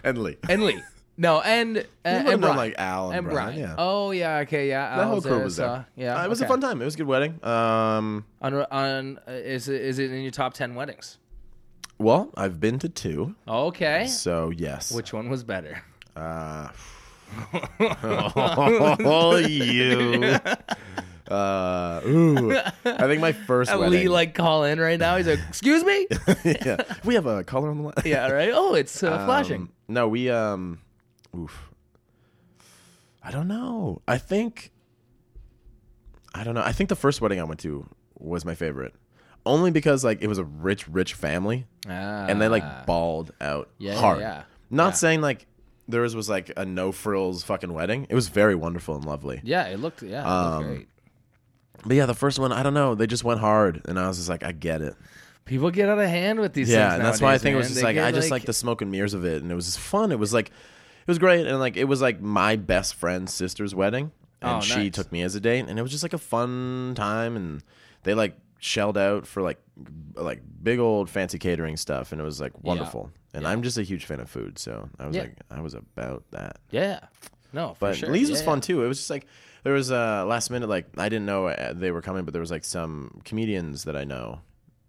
[0.03, 0.37] And Lee.
[0.49, 0.81] and Lee.
[1.17, 2.57] No, and uh, and Brian.
[2.57, 3.75] like, Al and Brian, yeah.
[3.77, 4.97] Oh yeah, okay, yeah.
[4.97, 5.85] the whole Al's crew was so- there.
[5.95, 6.45] yeah, Uh, it was okay.
[6.47, 6.81] a fun time.
[6.81, 7.39] It was a good wedding.
[7.43, 11.17] Um, On on uh, is it is it in your top ten weddings?
[11.99, 14.91] well, I've been to two, Okay, so yes.
[14.91, 15.83] which one was better?
[16.15, 16.69] Uh,
[17.91, 20.35] oh, you.
[21.29, 22.51] Uh, ooh.
[22.85, 24.09] I think my first Uh, wedding.
[24.09, 25.17] Like call in right now.
[25.17, 26.07] He's like, "Excuse me."
[26.43, 27.93] yeah, we have a color on the line.
[28.05, 28.51] yeah, right.
[28.53, 29.61] Oh, it's uh, flashing.
[29.61, 30.79] Um, no, we um,
[31.35, 31.69] oof.
[33.23, 34.01] I don't know.
[34.07, 34.71] I think.
[36.35, 36.61] I don't know.
[36.63, 37.87] I think the first wedding I went to
[38.19, 38.93] was my favorite,
[39.45, 42.49] only because like it was a rich, rich family, and they Ah.
[42.49, 44.19] like balled out Yeah, hard.
[44.19, 44.43] yeah.
[44.69, 44.91] Not Yeah.
[44.91, 45.45] saying like
[45.87, 48.07] theirs was like a no frills fucking wedding.
[48.09, 49.41] It was very wonderful and lovely.
[49.43, 50.87] yeah, it looked yeah, it Um, looked great.
[51.85, 52.95] But yeah, the first one, I don't know.
[52.95, 54.95] They just went hard, and I was just like, I get it.
[55.45, 56.93] People get out of hand with these yeah, things.
[56.99, 57.69] and that's why I nowadays, think it was man.
[57.71, 59.55] just They like get, I just like, the smoke and mirrors of it, and it
[59.55, 60.11] was just fun.
[60.13, 63.75] It was like it was great, and like it was like my best friend's sister's
[63.75, 64.11] wedding,
[64.41, 64.93] and Oh, she nice.
[64.93, 67.61] took me as a date, and it was just like a fun time, and
[68.03, 69.59] they like shelled out for like
[70.15, 73.11] like big old fancy catering stuff, and it was like wonderful.
[73.33, 73.49] And Yeah.
[73.49, 75.23] I'm just a huge fan of food, so I was Yeah.
[75.23, 76.57] like I was about that.
[76.69, 76.99] yeah.
[77.51, 78.09] No, But sure.
[78.09, 78.83] Lee's was fun too.
[78.83, 79.27] It was just like
[79.63, 82.39] there was uh last minute like I didn't know uh, they were coming, but there
[82.41, 84.39] was like some comedians that I know.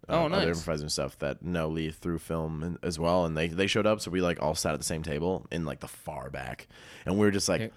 [0.07, 0.47] uh, Oh, Other nice.
[0.57, 3.99] improvising stuff that know Lee through film and, as well, and they they showed up,
[4.01, 6.67] so we like all sat at the same table in like the far back,
[7.05, 7.61] and we were just like.
[7.61, 7.71] Okay.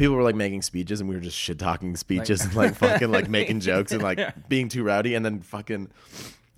[0.00, 3.12] People were like making speeches, and we were just shit talking speeches and like fucking
[3.12, 5.90] like making jokes and like being too rowdy, and then fucking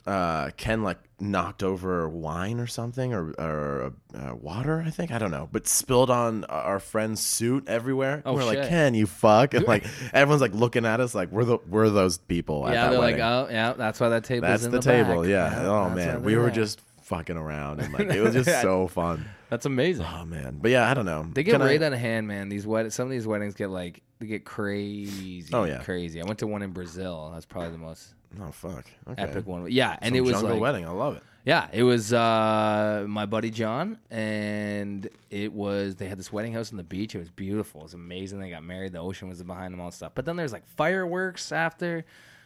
[0.07, 5.19] uh, Ken like knocked over wine or something or or uh, water, I think I
[5.19, 8.23] don't know, but spilled on our friend's suit everywhere.
[8.25, 8.69] Oh, we're like.
[8.69, 12.19] Ken, you fuck, and like everyone's like looking at us like we're the we're those
[12.19, 12.65] people.
[12.71, 13.19] Yeah, they're wedding.
[13.19, 14.47] like, oh, yeah, that's why that table.
[14.47, 15.23] that's in the, the, table.
[15.23, 15.31] back.
[15.31, 15.67] Yeah.
[15.67, 16.81] Oh man, we were just
[17.13, 19.27] fucking around and like it was just so fun.
[19.51, 20.07] That's amazing.
[20.07, 21.27] Oh man, but yeah, I don't know.
[21.33, 22.49] They get Can I- right out of hand, man.
[22.49, 25.45] These wed- some of these weddings get like they get crazy.
[25.53, 25.83] Oh, yeah.
[25.83, 26.23] crazy.
[26.23, 27.31] I went to one in Brazil.
[27.35, 28.87] That's probably the most Oh fuck.
[29.11, 29.23] Okay.
[29.23, 29.67] epic one.
[29.71, 30.87] Yeah, and Some it was jungle like, wedding.
[30.87, 31.23] I love it.
[31.45, 36.71] yeah, it was uh, my buddy John, and it was they had this wedding house
[36.71, 37.15] on the beach.
[37.15, 37.81] It was beautiful.
[37.83, 38.41] It was amazing.
[38.41, 38.93] They got married.
[38.93, 40.13] The ocean was behind them, all stuff.
[40.15, 42.05] But then there's like fireworks after.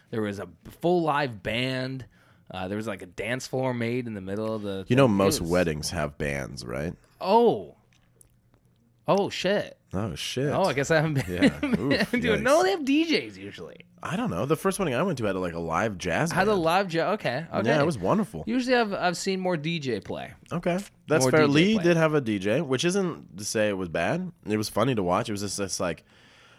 [0.09, 0.47] There was a
[0.81, 2.05] full live band.
[2.49, 4.85] Uh, there was like a dance floor made in the middle of the.
[4.87, 6.93] You know, most was- weddings have bands, right?
[7.19, 7.75] Oh.
[9.07, 9.77] Oh shit.
[9.93, 10.51] Oh shit.
[10.51, 11.59] Oh, I guess I haven't been, Yeah.
[11.61, 12.43] been Oof, doing.
[12.43, 13.77] No, they have DJs usually.
[14.03, 14.45] I don't know.
[14.45, 16.31] The first wedding I went to had like a live jazz.
[16.31, 17.13] Had a live jazz.
[17.15, 17.45] Okay.
[17.53, 17.69] Okay.
[17.69, 18.43] Yeah, it was wonderful.
[18.45, 20.33] Usually, I've I've seen more DJ play.
[20.51, 20.77] Okay,
[21.07, 21.47] that's More fair.
[21.47, 21.83] DJ Lee play.
[21.85, 24.29] did have a DJ, which isn't to say it was bad.
[24.45, 25.29] It was funny to watch.
[25.29, 26.03] It was just this like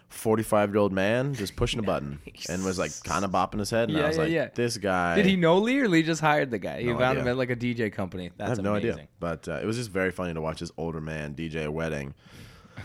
[0.09, 3.89] forty-five-year-old man just pushing a button and was like kind of bopping his head.
[3.89, 4.49] And Yeah, I was yeah, like, yeah.
[4.53, 5.15] this guy.
[5.15, 6.81] Did he know Lee, or Lee just hired the guy?
[6.81, 8.31] He No found him at like a DJ company.
[8.37, 10.71] That's I have no idea, but uh, it was just very funny to watch this
[10.77, 12.13] older man DJ a wedding.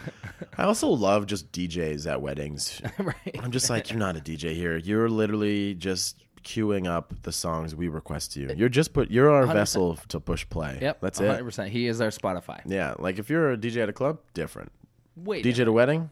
[0.58, 2.80] I also love just DJs at weddings.
[2.98, 3.40] right.
[3.40, 4.76] I'm just like, you're not a DJ here.
[4.76, 8.50] You're literally just queuing up the songs we request to you.
[8.54, 9.10] You're just put.
[9.10, 10.78] You're our vessel to push play.
[10.80, 11.00] Yep.
[11.00, 11.40] that's 100.
[11.40, 11.44] it.
[11.44, 12.60] percent He is our Spotify.
[12.66, 14.72] Yeah, like if you're a DJ at a club, different.
[15.16, 15.44] Wait.
[15.44, 16.10] DJ at a wedding,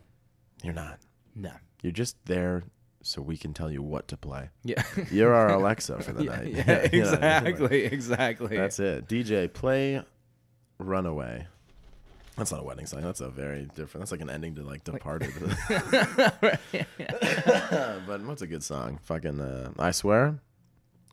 [0.63, 0.99] you're not.
[1.35, 1.53] No.
[1.83, 2.63] You're just there
[3.03, 4.51] so we can tell you what to play.
[4.65, 4.83] Yeah.
[5.11, 6.47] You're our Alexa for the yeah, night.
[6.53, 7.85] yeah, You know, exactly.
[7.85, 8.57] Exactly.
[8.57, 9.09] That's it.
[9.09, 10.03] DJ, play
[10.79, 11.47] Runaway.
[12.37, 13.03] That's not a wedding song.
[13.03, 14.03] That's a very different.
[14.03, 15.33] That's like an ending to like Departed.
[18.07, 18.99] but what's a good song?
[19.03, 20.39] Fucking uh, I swear,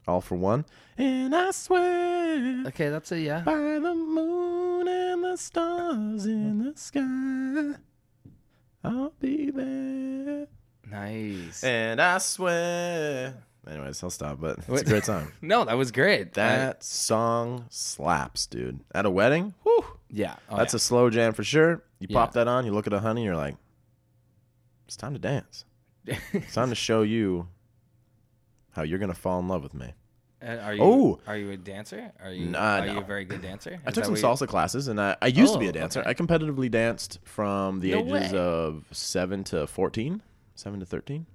[0.08, 0.64] All-4-One,
[0.97, 2.88] and I swear okay.
[2.89, 3.41] That's a yeah.
[3.41, 7.80] by the moon and the stars in the sky,
[8.84, 10.48] I'll be there.
[10.90, 11.64] Nice.
[11.64, 13.36] And I swear.
[13.70, 14.40] Anyways, I'll stop.
[14.40, 15.32] But it's a great song.
[15.42, 16.34] no, that was great.
[16.34, 18.80] That song slaps, dude.
[18.94, 20.36] At a wedding, whew, yeah.
[20.50, 20.78] Oh, that's yeah.
[20.78, 21.84] a slow jam for sure.
[22.00, 23.56] You pop that on, you look at a honey, you're like,
[24.88, 25.66] it's time to dance.
[26.34, 27.48] It's time to show you
[28.72, 29.94] how you're gonna fall in love with me.
[30.42, 30.82] Uh, are you?
[30.82, 31.20] Oh!
[31.28, 32.12] Are you a dancer?
[32.24, 32.46] Are you?
[32.48, 32.94] Nah, are no.
[32.94, 33.80] you a very good dancer?
[33.86, 36.00] I took some you- salsa classes, and I, I used to be Oh, a dancer.
[36.00, 36.10] okay.
[36.10, 38.40] I competitively danced from the No ages way.
[38.40, 40.22] of seven to fourteen,
[40.56, 41.26] seven to thirteen,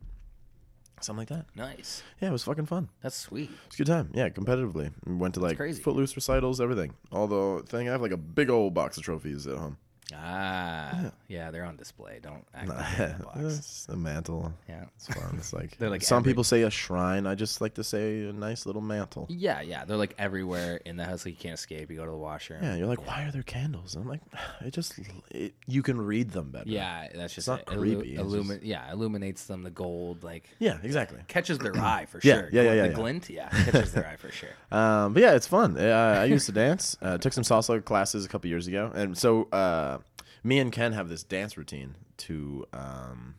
[1.01, 1.45] something like that.
[1.55, 2.03] Nice.
[2.21, 2.89] Yeah, it was fucking fun.
[3.03, 3.51] That's sweet.
[3.67, 4.11] It's a good time.
[4.15, 4.91] Yeah, competitively.
[5.05, 6.95] We went to like footloose recitals, everything.
[7.13, 7.89] All the thing.
[7.89, 9.77] I have like a big old box of trophies at home.
[10.15, 11.11] Ah, yeah,
[11.51, 12.19] they're on display.
[12.23, 13.39] Don't act like they're in a box.
[13.59, 14.53] it's a mantle.
[14.69, 14.85] Yeah.
[14.97, 15.35] It's fun.
[15.37, 17.27] It's like, They're like some every- people say a shrine.
[17.27, 19.27] I just like to say a nice little mantle.
[19.29, 21.25] Yeah, yeah, they're like everywhere in the house.
[21.25, 21.91] Like you can't escape.
[21.91, 22.63] You go to the washroom.
[22.63, 23.95] Yeah, you're like, why are there candles?
[23.95, 24.21] And I'm like,
[24.65, 24.99] it just
[25.31, 26.69] it, you can read them better.
[26.69, 27.67] Yeah, that's just not it.
[27.67, 29.63] Illu- creepy, it's illumi- just- yeah, illuminates them.
[29.63, 31.19] The gold like yeah, exactly.
[31.29, 32.49] catches their eye for Yeah, sure.
[32.53, 32.95] yeah, yeah, yeah, The yeah.
[32.95, 34.51] glint, yeah, catches their eye for sure.
[34.75, 35.79] Um, but yeah, it's fun.
[35.79, 36.97] Uh, I used to dance.
[37.01, 39.99] Uh, took some salsa classes a couple years ago, and so uh,
[40.45, 43.35] me and Ken have this dance routine to um,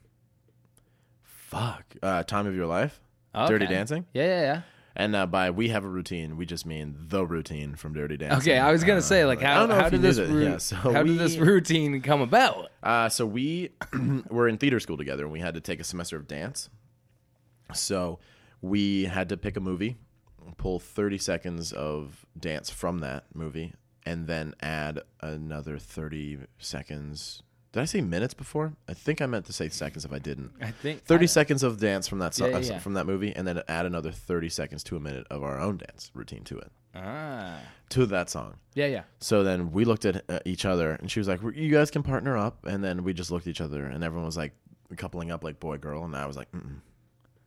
[1.21, 2.99] fuck uh, time of your life,
[3.33, 4.05] Dirty Dancing.
[4.13, 4.61] Yeah, yeah, yeah.
[4.97, 8.37] And uh, by we have a routine, we just mean the routine from Dirty Dancing.
[8.39, 11.03] Okay, I was gonna Uh, say like how how did this ru- Yeah, so how
[11.03, 12.71] did this routine come about?
[12.81, 13.71] Uh, so we
[14.29, 16.69] were in theater school together, and we had to take a semester of dance.
[17.73, 18.19] So
[18.61, 19.97] we had to pick a movie,
[20.57, 23.73] pull thirty seconds of dance from that movie,
[24.05, 27.41] and then add another thirty seconds.
[27.71, 28.71] Did I say minutes before?
[28.87, 30.51] I think I meant to say seconds if I didn't.
[30.61, 33.05] I think Thirty I- seconds of dance from that so- Yeah, uh, yeah, from that
[33.05, 36.43] movie, and then add another thirty seconds to a minute of our own dance routine
[36.45, 38.55] to it Ah, to that song.
[38.75, 39.03] yeah, yeah.
[39.19, 42.01] So then we looked at uh, each other, and she was like, "You guys can
[42.03, 44.53] partner up." And then we just looked at each other, and everyone was like
[44.95, 46.79] coupling up like boy girl, and I was like, Mm-mm,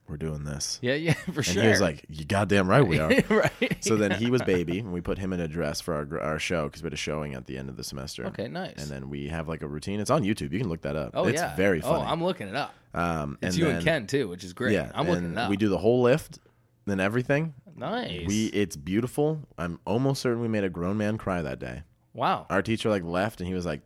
[0.09, 1.63] "We're doing this." Yeah, yeah, for And sure.
[1.63, 3.77] he was like, "You goddamn right we are." right.
[3.81, 6.39] so then he was baby, and we put him in a dress for our our
[6.39, 8.27] show because we had a showing at the end of the semester.
[8.27, 8.75] Okay, nice.
[8.77, 10.01] And then we have like a routine.
[10.01, 10.53] It's on YouTube.
[10.53, 11.11] You can look that up.
[11.15, 12.05] oh it's yeah, very Oh, funny.
[12.11, 12.75] I'm looking it up.
[12.95, 14.73] um, It's and you then, and Ken too, which is great.
[14.73, 15.51] Yeah, I'm looking it up.
[15.51, 16.39] we do the whole lift,
[16.87, 17.55] then everything.
[17.77, 18.27] nice.
[18.27, 19.41] We it's beautiful.
[19.59, 21.83] I'm almost certain we made a grown man cry that day.
[22.15, 22.47] wow.
[22.51, 23.83] our teacher like left and he was like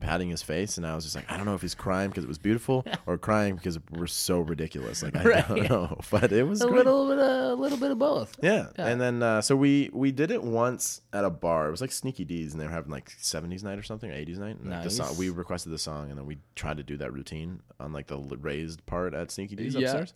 [0.00, 2.24] patting his face and I was just like I don't know if he's crying because
[2.24, 5.48] it was beautiful or crying because we're so ridiculous like I Right.
[5.48, 6.78] don't know but it was a great.
[6.86, 8.36] little bit, a little bit of both.
[8.42, 8.66] yeah.
[8.76, 8.86] Yeah.
[8.88, 11.92] and then uh, so we we did it once at a bar it was like
[11.92, 14.70] Sneaky Dee's and they were having like 70s night or something or 80s night and
[14.70, 17.60] like, the song, we requested the song and then we tried to do that routine
[17.78, 19.82] on like the raised part at Sneaky Dee's Yeah.
[19.82, 20.14] upstairs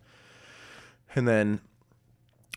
[1.15, 1.61] and then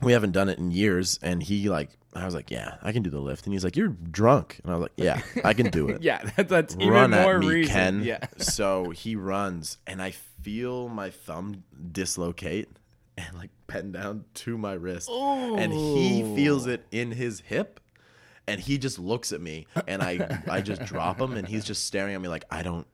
[0.03, 1.91] we haven't done it in years, and he like
[2.23, 4.73] I was like, yeah, I can do the lift, and he's like, you're drunk, and
[4.73, 6.03] I was like, yeah, I can do it.
[6.09, 7.75] Yeah, that, that's even more me, reason.
[7.75, 8.03] Ken.
[8.03, 8.19] Yeah.
[8.39, 12.69] so he runs, and I feel my thumb dislocate
[13.17, 17.81] and like bend down to my wrist, and he feels it in his hip.
[18.47, 21.85] And he just looks at me, and I, I just drop him, and he's just
[21.85, 22.87] staring at me like I don't.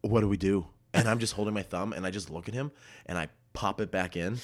[0.00, 0.66] What do we do?
[0.94, 2.72] And I'm just holding my thumb, and I just look at him,
[3.04, 4.38] and I pop it back in.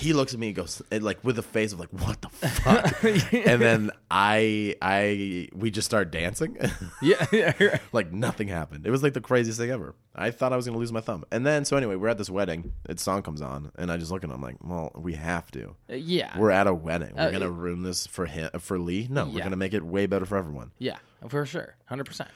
[0.00, 2.28] He looks at me and goes and, like with a face of like what the
[2.30, 6.56] fuck, and then I I we just start dancing.
[7.02, 7.52] Yeah, yeah.
[7.60, 7.80] right.
[7.92, 8.86] like nothing happened.
[8.86, 9.94] It was like the craziest thing ever.
[10.14, 12.28] I thought I was gonna lose my thumb, and then so anyway, we're at this
[12.30, 12.72] wedding.
[12.88, 15.50] Its song comes on, and I just look at him I'm like, well, we have
[15.52, 15.76] to.
[15.88, 16.36] Yeah.
[16.38, 17.12] We're at a wedding.
[17.16, 19.06] We're Uh, gonna ruin this for him for Lee.
[19.10, 20.72] No, we're gonna make it way better for everyone.
[20.78, 20.98] yeah,
[21.28, 21.76] for sure.
[21.90, 22.26] 100%.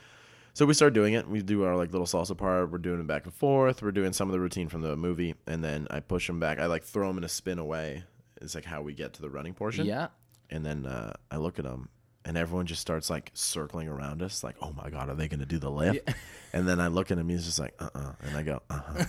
[0.54, 1.28] So we start doing it.
[1.28, 2.70] We do our like little salsa part.
[2.70, 3.82] We're doing it back and forth.
[3.82, 6.60] We're doing some of the routine from the movie, and then I push him back.
[6.60, 8.04] I like throw him in a spin away.
[8.40, 9.84] It's like how we get to the running portion.
[9.84, 10.08] Yeah.
[10.50, 11.88] And then uh, I look at him,
[12.24, 15.40] and everyone just starts like circling around us, like, "Oh my god, are they going
[15.40, 16.08] to do the lift?"
[16.52, 18.80] And then I look at him, he's just like, "Uh, uh and I go, "Uh
[18.86, 19.04] huh."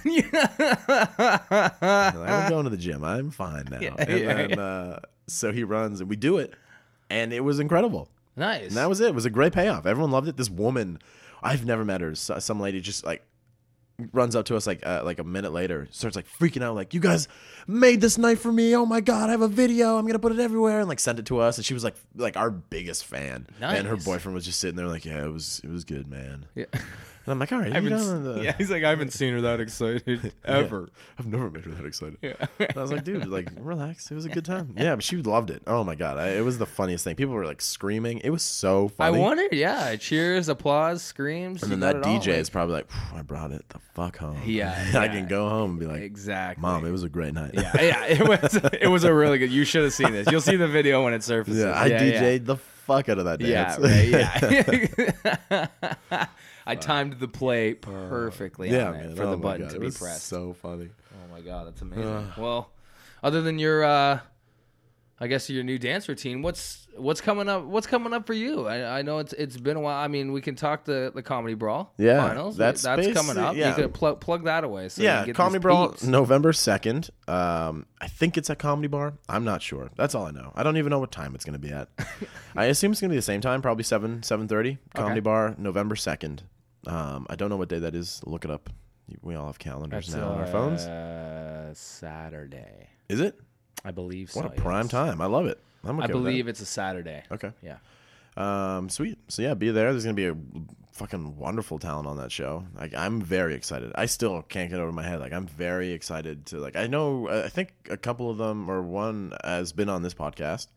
[2.20, 3.04] I'm going to the gym.
[3.04, 3.78] I'm fine now.
[4.00, 6.56] and yeah, then uh, so he runs, and we do it,
[7.12, 8.10] and it was incredible.
[8.36, 8.70] Nice.
[8.70, 9.10] And that was it.
[9.10, 9.86] It was a great payoff.
[9.86, 10.38] Everyone loved it.
[10.38, 11.00] This woman,
[11.46, 12.16] I've never met her.
[12.16, 13.24] Some lady just like
[14.12, 16.94] runs up to us like uh, like a minute later, starts like freaking out, like
[16.94, 17.28] you guys
[17.68, 18.76] made this night for me.
[18.76, 19.98] Oh my god, I have a video.
[19.98, 21.58] I'm gonna put it everywhere, and like send it to us.
[21.58, 23.48] And she was like like our biggest fan.
[23.78, 26.48] And her boyfriend was just sitting there like, yeah, it was it was good, man.
[26.56, 26.66] yeah.
[27.26, 29.34] And I'm like, all right, I you done the- yeah, he's like, I haven't seen
[29.34, 30.90] her that excited ever.
[31.18, 32.18] I've never made her that excited.
[32.22, 32.36] Yeah.
[32.76, 34.12] I was like, dude, like, relax.
[34.12, 34.76] It was a good time.
[34.78, 35.64] Yeah, but she loved it.
[35.66, 37.16] Oh my god, I, it was the funniest thing.
[37.16, 38.20] People were like screaming.
[38.20, 39.18] It was so funny.
[39.18, 39.96] I wondered, yeah.
[39.96, 41.64] Cheers, applause, screams.
[41.64, 44.18] And then that it all, DJ like- is probably like, I brought it the fuck
[44.18, 44.40] home.
[44.46, 46.62] Yeah, I can go home and be like, exactly.
[46.62, 47.52] Mom, it was a great night.
[47.56, 49.52] yeah, yeah, it was it was a really good.
[49.52, 50.30] You should have seen this.
[50.30, 51.64] You'll see the video when it surfaces.
[51.64, 51.80] yeah.
[51.80, 53.80] I DJ'd the fuck out of that Yeah, dance.
[55.52, 55.68] right,
[56.12, 56.28] yeah.
[56.66, 59.16] I timed the play perfectly yeah, on man.
[59.16, 60.26] for oh the my button God, to it be was pressed.
[60.28, 60.90] So funny.
[61.14, 62.32] oh my god, that's amazing.
[62.38, 62.72] well,
[63.24, 64.20] other than your, uh,
[65.20, 67.64] I guess your new dance routine, what's what's coming up?
[67.66, 68.68] What's coming up for you?
[68.68, 69.96] I, I know it's it's been a while.
[70.04, 72.58] I mean, we can talk the the comedy brawl Yeah, finals.
[72.58, 73.56] that's that's coming basi- up.
[73.56, 73.70] yeah.
[73.70, 74.90] You could plug plug that away.
[74.90, 76.04] So you yeah, can get Comedy these Brawl, peeps.
[76.04, 77.10] November second.
[77.30, 79.14] Um, I think it's at Comedy Bar.
[79.30, 79.90] I'm not sure.
[79.96, 80.52] That's all I know.
[80.56, 81.88] I don't even know what time it's going to be at.
[82.56, 84.80] I assume it's going to be the same time, probably seven seven thirty.
[84.96, 85.22] Comedy.
[85.22, 86.44] Bar, November second.
[86.88, 88.22] Um, I don't know what day that is.
[88.26, 88.70] Look it up.
[89.22, 90.82] We all have calendars That's now on our phones.
[90.82, 93.40] Uh, Saturday, Is it?
[93.84, 94.32] I believe.
[94.32, 95.22] So, What a prime time!
[95.22, 95.60] I love it.
[95.84, 96.14] I'm okay I with that.
[96.14, 97.24] believe it's a Saturday.
[97.32, 97.52] Okay.
[97.62, 97.78] Yeah.
[98.38, 99.18] Um, sweet.
[99.28, 99.92] So yeah, be there.
[99.92, 100.36] There's gonna be a
[100.94, 102.66] fucking wonderful talent on that show.
[102.76, 103.92] Like I'm very excited.
[103.96, 105.20] I still can't get over my head.
[105.20, 106.76] Like I'm very excited to like.
[106.76, 107.30] I know.
[107.30, 110.68] I think a couple of them or one has been on this podcast.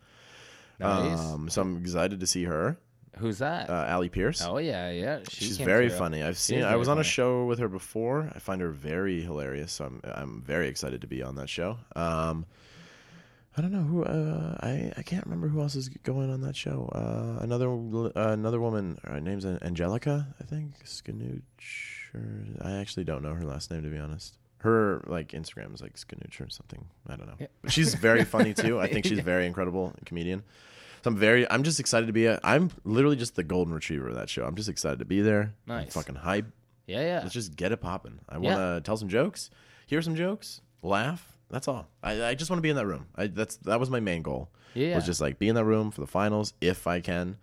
[0.78, 1.18] Nice.
[1.18, 2.78] Um, so I'm excited to see her.
[3.18, 3.68] Who's that?
[3.70, 4.42] Uh, Allie Pierce.
[4.42, 5.20] oh yeah, yeah.
[5.28, 5.98] She She's very through.
[5.98, 6.22] funny.
[6.22, 6.62] I've seen.
[6.62, 8.30] I was on a show with her before.
[8.34, 9.72] I find her very hilarious.
[9.72, 11.78] So I'm I'm very excited to be on that show.
[11.96, 12.46] Um,
[13.56, 14.04] I don't know who.
[14.04, 16.88] Uh, I I can't remember who else is going on that show.
[16.94, 18.98] Uh, another uh, another woman.
[19.04, 20.28] Her name's Angelica.
[20.40, 21.42] I think Skanuch.
[22.14, 24.38] Or, I actually don't know her last name to be honest.
[24.58, 26.86] Her like Instagram is like Skanuch or something.
[27.08, 27.36] I don't know.
[27.38, 27.46] Yeah.
[27.62, 28.78] But she's very funny too.
[28.80, 30.42] I think she's very incredible comedian.
[31.04, 31.50] So I'm very.
[31.50, 32.26] I'm just excited to be.
[32.26, 34.44] A, I'm literally just the golden retriever of that show.
[34.44, 35.54] I'm just excited to be there.
[35.68, 35.94] I'm Nice.
[35.94, 36.46] fucking hype.
[36.86, 37.20] Yeah, yeah.
[37.22, 38.18] Let's just get it popping.
[38.28, 38.74] I want Yeah.
[38.74, 39.50] to tell some jokes,
[39.86, 41.36] hear some jokes, laugh.
[41.50, 41.88] That's all.
[42.02, 43.06] I, I just want to be in that room.
[43.16, 44.50] I, that's that was my main goal.
[44.74, 44.92] Yeah.
[44.92, 47.36] It was just like be in that room for the finals if I can,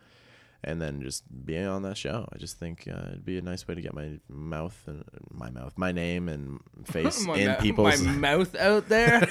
[0.65, 2.27] and then just being on that show.
[2.33, 5.49] I just think uh, it'd be a nice way to get my mouth and my
[5.49, 8.01] mouth, my name and face in mou- people's.
[8.01, 9.25] my mouth out there.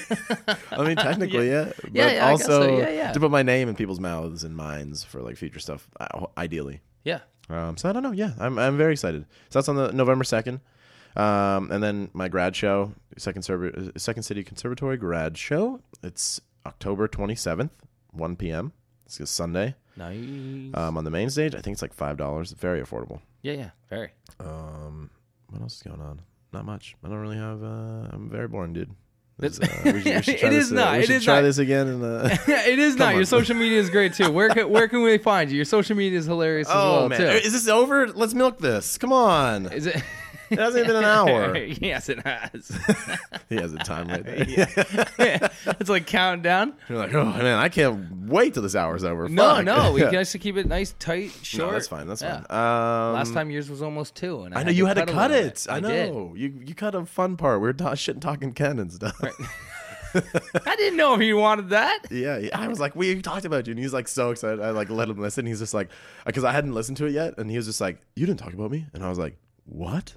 [0.71, 1.73] I mean, technically, yeah.
[1.83, 2.61] But Yeah, yeah, I so.
[2.63, 3.13] also Yeah, yeah.
[3.13, 5.89] to put my name in people's mouths and minds for like future stuff.
[6.39, 6.81] Ideally.
[7.05, 7.21] yeah.
[7.51, 8.13] Um, so I don't know.
[8.13, 9.27] Yeah, I'm I'm very excited.
[9.51, 10.61] So that's on the November second,
[11.15, 15.81] um, and then my grad show, second Serv- uh, Second City Conservatory grad show.
[16.03, 17.73] It's October twenty seventh,
[18.13, 18.73] one p.m.
[19.05, 19.75] It's a Sunday.
[19.97, 20.75] Nice.
[20.75, 22.53] Um, on the main stage, I think it's like five dollars.
[22.53, 23.21] Very affordable.
[23.43, 23.71] yeah, yeah.
[23.91, 24.11] Very.
[24.41, 25.11] Um,
[25.51, 26.21] what else is going on?
[26.53, 26.97] Not much.
[27.05, 27.63] I don't really have.
[27.63, 28.91] Uh, I'm very boring, dude.
[29.39, 30.93] This, That's- uh, we should, we should It is this, uh, not.
[30.99, 31.43] We It is try not.
[31.43, 31.89] this again.
[31.89, 33.07] And, uh, it is not.
[33.11, 34.31] Come Your social media is great too.
[34.31, 35.57] Where can where can we find you?
[35.57, 37.27] Your social media is hilarious as oh well man, too.
[37.27, 38.09] is this over?
[38.09, 38.97] Let's milk this.
[38.99, 39.67] Come on.
[39.73, 40.03] Is it?
[40.51, 41.57] It hasn't even been an hour.
[41.81, 42.77] yes, it has.
[43.49, 45.51] he has a time right there.
[45.81, 46.75] it's like counting down.
[46.89, 49.29] You're like, oh man, I can't wait till this hour's over.
[49.29, 49.65] No, Fuck.
[49.65, 51.69] no, we guys to keep it nice, tight, short.
[51.69, 52.07] No, that's fine.
[52.07, 52.43] That's Yeah.
[52.43, 52.59] fine.
[52.59, 55.07] Um, Last time yours was almost two, and I, I know you had to a
[55.07, 55.55] cut little it.
[55.55, 55.67] bit.
[55.71, 56.13] I did.
[56.13, 57.61] know you you cut a fun part.
[57.61, 59.19] We were ta- shit talking Ken and stuff.
[60.15, 62.07] I didn't know if he wanted that.
[62.11, 62.51] Yeah, yeah.
[62.57, 64.61] I was like, we talked about you, and he's like so excited.
[64.61, 65.45] I like let him listen.
[65.47, 65.89] He's just like,
[66.25, 68.53] because I hadn't listened to it yet, and he was just like, you didn't talk
[68.53, 69.37] about me, and I was like,
[69.67, 70.15] what?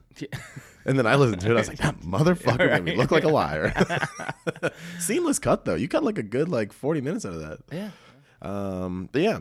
[0.86, 1.54] And then I listened to it.
[1.54, 3.74] I was like, that motherfucker made me look like a liar.
[5.00, 5.76] Seamless cut though.
[5.76, 7.60] You cut like a good like forty minutes out of that.
[7.72, 7.90] Yeah.
[8.42, 9.40] Um, but yeah,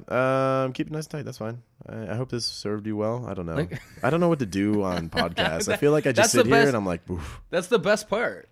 [0.65, 1.25] um, keep it nice and tight.
[1.25, 1.63] That's fine.
[1.87, 3.27] I, I hope this served you well.
[3.29, 3.55] I don't know.
[3.55, 5.71] Like- I don't know what to do on podcasts.
[5.73, 7.41] I feel like I just sit here best- and I'm like, Oof.
[7.51, 8.49] That's the best part.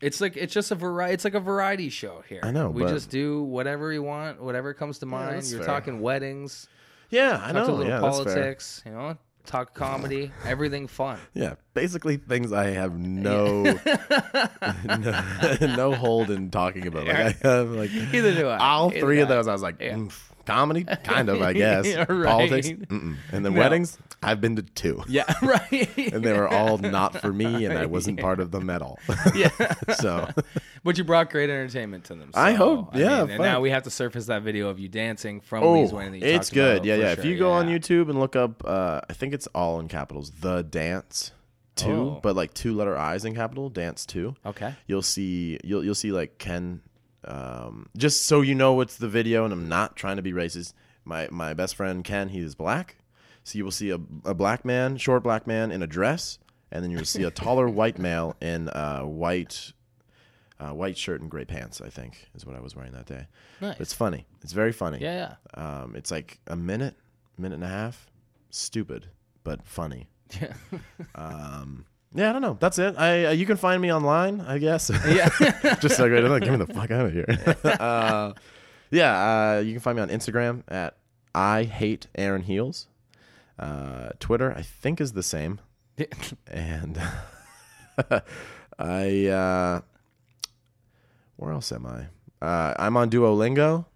[0.00, 1.14] It's like it's just a variety.
[1.14, 2.40] It's like a variety show here.
[2.42, 5.36] I know, We but- just do whatever you want, whatever comes to mind.
[5.36, 5.68] that's You're fair.
[5.68, 6.68] talking weddings,
[7.08, 7.62] yeah, I know.
[7.62, 8.82] a little yeah, politics.
[8.84, 9.16] You know,
[9.46, 11.18] talk comedy, everything fun.
[11.34, 13.62] Yeah, basically things I have no
[14.84, 17.06] no, no hold in talking about.
[17.06, 18.58] Like I have like Either do I.
[18.58, 19.34] all Either three of I.
[19.34, 19.48] those.
[19.48, 19.94] I was like, Yeah.
[19.94, 20.12] mm,
[20.44, 21.86] comedy, kind of, I guess.
[21.86, 22.26] Yeah, right.
[22.30, 23.16] Politics, mm-mm.
[23.32, 23.60] and then No.
[23.60, 23.98] weddings.
[24.26, 25.96] I've been to two, Yeah, right.
[26.12, 28.98] and they were all not for me, and I wasn't part of them at all.
[29.34, 29.48] yeah.
[29.94, 30.28] so
[30.84, 32.30] But you brought great entertainment to them.
[32.34, 35.40] I hope- yeah, mean, and now we have to surface that video of you dancing
[35.40, 36.76] from Oh, Lee's Wayne it's good.
[36.78, 37.14] about Yeah, yeah.
[37.14, 37.20] sure.
[37.20, 40.30] If you go on YouTube and look up, uh, I think it's all in capitals,
[40.40, 41.32] the dance
[41.76, 42.20] two, Oh.
[42.22, 44.34] but like two letter I's in capital, dance two.
[44.44, 44.74] Okay.
[44.86, 46.80] You'll see, you'll you'll see like Ken.
[47.24, 50.72] Um, just so you know, what's the video, and I'm not trying to be racist.
[51.04, 52.96] My my best friend Ken, he is black,
[53.46, 56.38] so you will see a a black man, short black man in a dress,
[56.72, 59.72] and then you will see a taller white male in a white.
[60.58, 63.26] Uh, white shirt and gray pants, I think, is what I was wearing that day.
[63.60, 63.78] Nice.
[63.78, 64.24] It's funny.
[64.42, 64.98] It's very funny.
[65.02, 65.80] Yeah, yeah.
[65.82, 66.94] Um, it's like a minute,
[67.36, 68.10] minute and a half.
[68.48, 69.06] Stupid,
[69.44, 70.08] but funny.
[70.40, 70.54] yeah.
[71.14, 71.84] Um,
[72.14, 72.56] yeah, I don't know.
[72.58, 72.96] That's it.
[72.96, 74.90] I uh, you can find me online, I guess.
[75.06, 75.28] Yeah.
[75.80, 76.22] Just so great.
[76.42, 77.26] Get me the fuck out of here.
[77.78, 78.32] uh,
[78.90, 80.96] yeah, uh, you can find me on Instagram at
[81.34, 82.88] I hate Aaron Heels.
[83.58, 85.60] Uh, Twitter, I think, is the same.
[86.46, 87.00] And
[88.78, 89.80] I, uh,
[91.36, 92.06] where else am I?
[92.44, 93.86] Uh, I'm on Duolingo.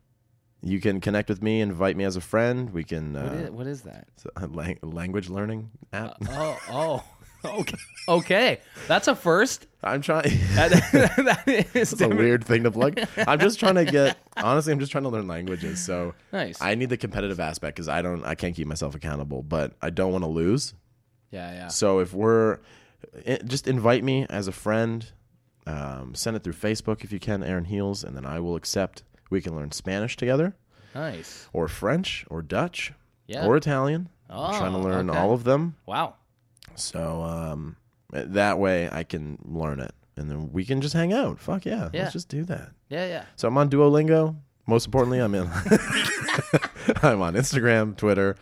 [0.62, 2.70] You can connect with me, invite me as a friend.
[2.70, 4.08] We can what, uh, is, what is that?
[4.14, 6.16] it's a lang- language learning app.
[6.30, 7.04] Oh, oh.
[7.44, 7.76] Okay.
[8.08, 8.60] Okay.
[8.88, 9.66] That's a first.
[9.82, 10.24] I'm trying.
[10.54, 10.70] That,
[11.46, 12.98] that is It's a weird thing to plug.
[13.26, 14.18] I'm just trying to get.
[14.36, 15.80] Honestly, I'm just trying to learn languages.
[15.84, 16.60] So Nice.
[16.60, 18.24] I need the competitive aspect because I don't.
[18.24, 20.74] I can't keep myself accountable, but I don't want to lose.
[21.30, 21.68] yeah, yeah.
[21.68, 22.58] So if we're,
[23.26, 25.06] i- just invite me as a friend.
[25.66, 29.02] Um, send it through Facebook if you can, Aaron Heels, and then I will accept.
[29.28, 30.56] We can learn Spanish together,
[30.94, 31.46] Nice.
[31.52, 32.92] or French, or Dutch,
[33.26, 33.46] Yeah.
[33.46, 34.08] or Italian.
[34.28, 35.18] I'm trying to Oh, learn okay.
[35.18, 35.76] all of them.
[35.86, 36.14] Wow.
[36.82, 37.76] So um,
[38.10, 41.38] that way I can learn it, and then we can just hang out.
[41.38, 42.02] Fuck yeah, Yeah.
[42.02, 42.70] let's just do that.
[42.88, 43.24] Yeah, yeah.
[43.36, 44.36] So I'm on Duolingo.
[44.66, 45.46] Most importantly, I'm in.
[47.02, 48.36] I'm on Instagram, Twitter.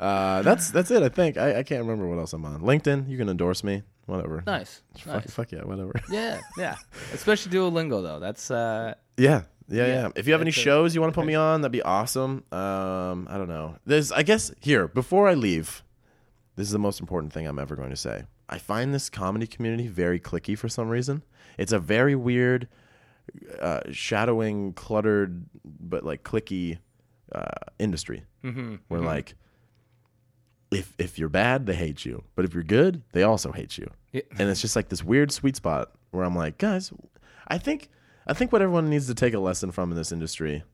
[0.00, 1.02] Uh, that's that's it.
[1.02, 2.60] I think I, I can't remember what else I'm on.
[2.60, 3.08] LinkedIn.
[3.08, 3.82] You can endorse me.
[4.06, 4.42] Whatever.
[4.46, 4.82] Nice.
[4.96, 5.30] Fuck, Nice.
[5.34, 5.64] fuck yeah.
[5.64, 5.92] Whatever.
[6.10, 6.76] Yeah, yeah.
[7.12, 8.18] Especially Duolingo though.
[8.20, 9.42] That's uh yeah.
[9.68, 9.92] Yeah, Yeah.
[10.02, 10.08] yeah.
[10.16, 12.44] If you have any a- shows you want to put me on, that'd be awesome.
[12.52, 13.76] Um, I don't know.
[13.84, 15.82] There's, I guess, here before I leave,
[16.58, 18.24] this is the most important thing I'm ever going to say.
[18.48, 21.22] I find this comedy community very clicky for some reason.
[21.56, 22.66] It's a very weird,
[23.60, 26.78] uh, shadowing, cluttered, but like clicky
[27.30, 27.46] uh,
[27.78, 28.76] industry mm-hmm.
[28.88, 29.36] where like
[30.72, 33.88] if if you're bad, they hate you, but if you're good, they also hate you.
[34.12, 34.22] Yeah.
[34.36, 36.92] And it's just like this weird sweet spot where I'm like, guys,
[37.46, 37.88] I think
[38.26, 40.64] I think what everyone needs to take a lesson from in this industry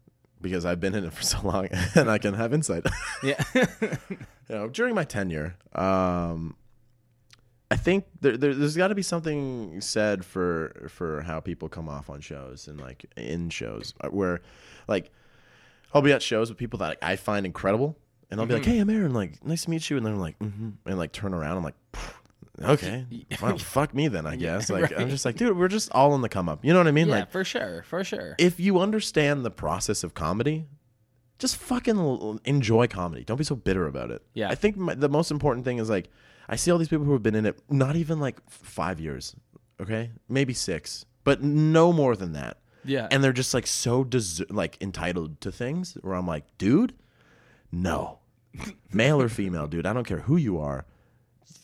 [0.45, 2.87] because I've been in it for so long and I can have insight.
[3.25, 3.43] Yeah.
[3.55, 4.19] you
[4.49, 6.55] know, during my tenure, um,
[7.71, 11.89] I think there, there there's got to be something said for for how people come
[11.89, 14.43] off on shows and like in shows uh, where,
[14.87, 15.11] like,
[15.93, 17.97] I'll be at shows with people that I find incredible,
[18.31, 19.15] and I'll be like, "Hey, I'm Aaron.
[19.15, 21.75] Like, nice to meet you," and they're like, mm-hmm, and like turn around, I'm like.
[22.63, 23.07] Okay,
[23.43, 24.27] well, fuck me then.
[24.27, 24.71] I guess.
[24.75, 26.65] Like I'm just like, dude, we're just all in the come up.
[26.65, 27.09] You know what I mean?
[27.09, 27.83] yeah, Like, for sure.
[27.83, 28.35] For sure.
[28.39, 30.67] if you understand the process of comedy,
[31.39, 33.25] just fucking enjoy comedy.
[33.25, 34.23] Don't be so bitter about it.
[34.35, 34.49] Yeah.
[34.51, 36.09] I think my, the most important thing is like
[36.49, 39.35] I see all these people who have been in it not even like five years,
[39.81, 43.09] okay, maybe six, but no more than that, yeah.
[43.11, 45.97] and they're just like so des- like entitled to things.
[46.03, 46.95] Where I'm like, dude,
[47.73, 48.19] no,
[48.93, 50.85] male or female, dude, I don't care who you are.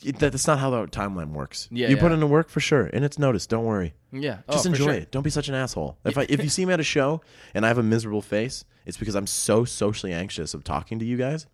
[0.03, 1.69] That's not how the timeline works.
[1.71, 3.51] Yeah, you put in the work for sure, and it's noticed.
[3.51, 3.95] Don't worry.
[4.13, 4.39] yeah.
[4.51, 4.95] Just oh, enjoy sure.
[4.95, 5.11] it.
[5.13, 5.99] Don't be such an asshole.
[6.05, 7.21] If I if you see me at a show
[7.55, 11.05] and I have a miserable face, it's because I'm so socially anxious of talking to
[11.05, 11.47] you guys.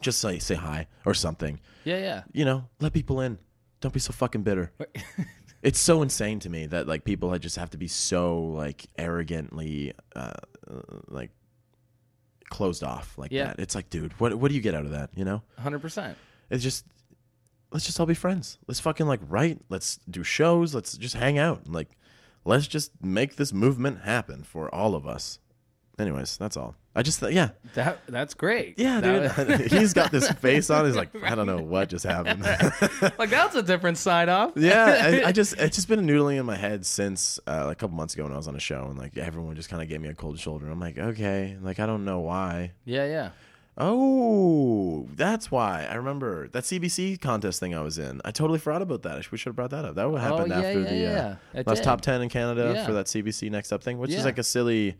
[0.00, 1.60] Just say say hi or something.
[1.84, 2.22] Yeah, yeah.
[2.32, 3.38] You know, let people in.
[3.80, 4.72] Don't be so fucking bitter.
[5.62, 8.86] It's so insane to me that like people had just have to be so like
[8.96, 10.34] arrogantly uh,
[11.08, 11.30] like
[12.50, 13.46] closed off like Yeah.
[13.46, 13.58] that.
[13.58, 15.10] It's like, dude, what what do you get out of that?
[15.16, 15.42] You know?
[15.60, 16.14] 100%.
[16.50, 16.84] It's just
[17.70, 18.58] let's just all be friends.
[18.66, 19.58] Let's fucking like write.
[19.68, 20.74] Let's do shows.
[20.74, 21.68] Let's just hang out.
[21.68, 21.88] Like
[22.44, 25.38] let's just make this movement happen for all of us.
[25.98, 26.74] Anyways, that's all.
[26.94, 28.78] I just th- yeah That that's great.
[28.78, 29.70] yeah That- dude.
[29.72, 30.86] He's got this face on.
[30.86, 32.42] He's like I don't know what just happened.
[33.18, 34.52] like that's a different side off.
[34.56, 37.76] yeah, I, I just it's just been a noodling in my head since uh, like
[37.76, 39.82] a couple months ago when I was on a show and like everyone just kind
[39.82, 40.68] of gave me a cold shoulder.
[40.70, 42.72] I'm like okay, like I don't know why.
[42.84, 43.30] Yeah, yeah.
[43.78, 45.86] Oh, that's why.
[45.90, 48.20] I remember that CBC contest thing I was in.
[48.24, 49.16] I totally forgot about that.
[49.18, 49.94] I should have brought that up.
[49.96, 51.36] That would happen Oh, yeah, after yeah, the yeah.
[51.60, 51.84] uh, last did.
[51.84, 54.96] top 10 in Canada for that CBC next up thing, which is like a silly,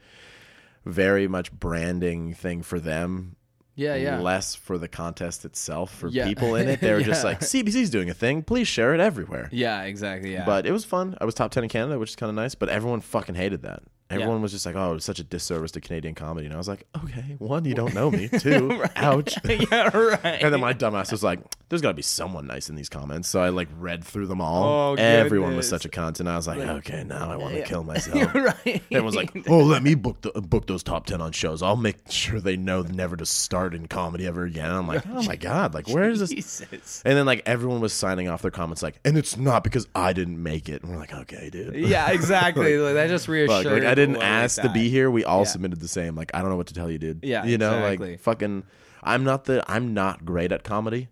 [0.84, 3.36] very much branding thing for them.
[3.78, 4.20] Yeah, yeah.
[4.20, 6.80] Less for the contest itself for people in it.
[6.80, 8.42] They were just like, CBC's doing a thing.
[8.42, 9.48] Please share it everywhere.
[9.52, 10.32] yeah, exactly.
[10.32, 10.46] Yeah.
[10.46, 11.16] But it was fun.
[11.20, 13.62] I was top 10 in Canada, which is kind of nice, but everyone fucking hated
[13.62, 13.82] that.
[14.08, 16.46] Everyone was just like, oh, it was such a disservice to Canadian comedy.
[16.46, 18.28] And I was like, okay, one, you don't know me.
[18.38, 19.36] Two, ouch.
[19.44, 20.42] yeah, right.
[20.42, 23.28] And then my dumbass was like, "There's got to be someone nice in these comments."
[23.28, 24.92] So I like read through them all.
[24.92, 27.58] Oh, Everyone was such a cunt, and I was like, "Okay, now I want to
[27.60, 27.64] Yeah.
[27.66, 28.82] kill myself." right.
[28.92, 31.62] Everyone's like, "Oh, let me book the, book those top ten on shows.
[31.62, 35.04] I'll make sure they know never to start in comedy ever again." And I'm like,
[35.08, 37.02] "Oh my god, like where is this?" Jesus.
[37.04, 40.12] And then like everyone was signing off their comments like, "And it's not because I
[40.12, 42.78] didn't make it." And we're like, "Okay, dude." Yeah, exactly.
[42.78, 43.66] like, that just reassured.
[43.66, 45.10] Like I didn't ask to be here.
[45.10, 45.44] We all Yeah.
[45.44, 46.14] submitted the same.
[46.14, 47.20] Like I don't know what to tell you, dude.
[47.24, 48.10] Yeah, you know, exactly.
[48.12, 48.62] like fucking.
[49.02, 49.64] I'm not the.
[49.68, 51.08] I'm not great at comedy,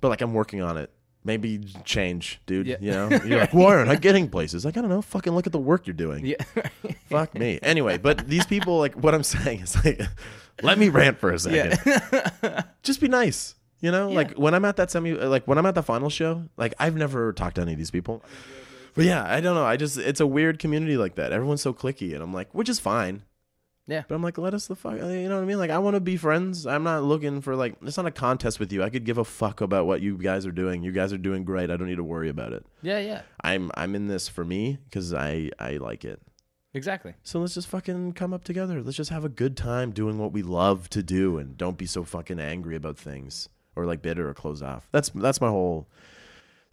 [0.00, 0.90] but like I'm working on it.
[1.26, 2.66] Maybe change, dude.
[2.66, 2.76] Yeah.
[2.80, 4.64] You know, you're like, why aren't I getting places?
[4.64, 5.00] Like I don't know.
[5.02, 6.26] Fucking look at the work you're doing.
[6.26, 6.36] Yeah.
[7.08, 7.58] Fuck me.
[7.62, 10.02] Anyway, but these people, like, what I'm saying is like,
[10.62, 11.78] let me rant for a second.
[11.86, 12.62] yeah.
[12.82, 13.54] Just be nice.
[13.80, 16.44] You know, like when I'm at that semi, like when I'm at the final show,
[16.56, 18.22] like I've never talked to any of these people.
[18.94, 19.64] But yeah, I don't know.
[19.64, 21.32] I just it's a weird community like that.
[21.32, 23.22] Everyone's so clicky, and I'm like, which is fine.
[23.86, 24.02] Yeah.
[24.08, 24.94] But I'm like, let us the fuck.
[24.94, 25.58] Uh, you know what I mean?
[25.58, 26.66] Like, I want to be friends.
[26.66, 27.76] I'm not looking for like.
[27.82, 28.82] It's not a contest with you.
[28.82, 30.82] I could give a fuck about what you guys are doing.
[30.82, 31.70] You guys are doing great.
[31.70, 32.64] I don't need to worry about it.
[32.82, 33.22] Yeah, yeah.
[33.42, 36.22] I'm I'm in this for me because I I like it.
[36.72, 37.14] Exactly.
[37.22, 38.82] So let's just fucking come up together.
[38.82, 41.86] Let's just have a good time doing what we love to do, and don't be
[41.86, 44.88] so fucking angry about things or like bitter or closed off.
[44.92, 45.88] That's that's my whole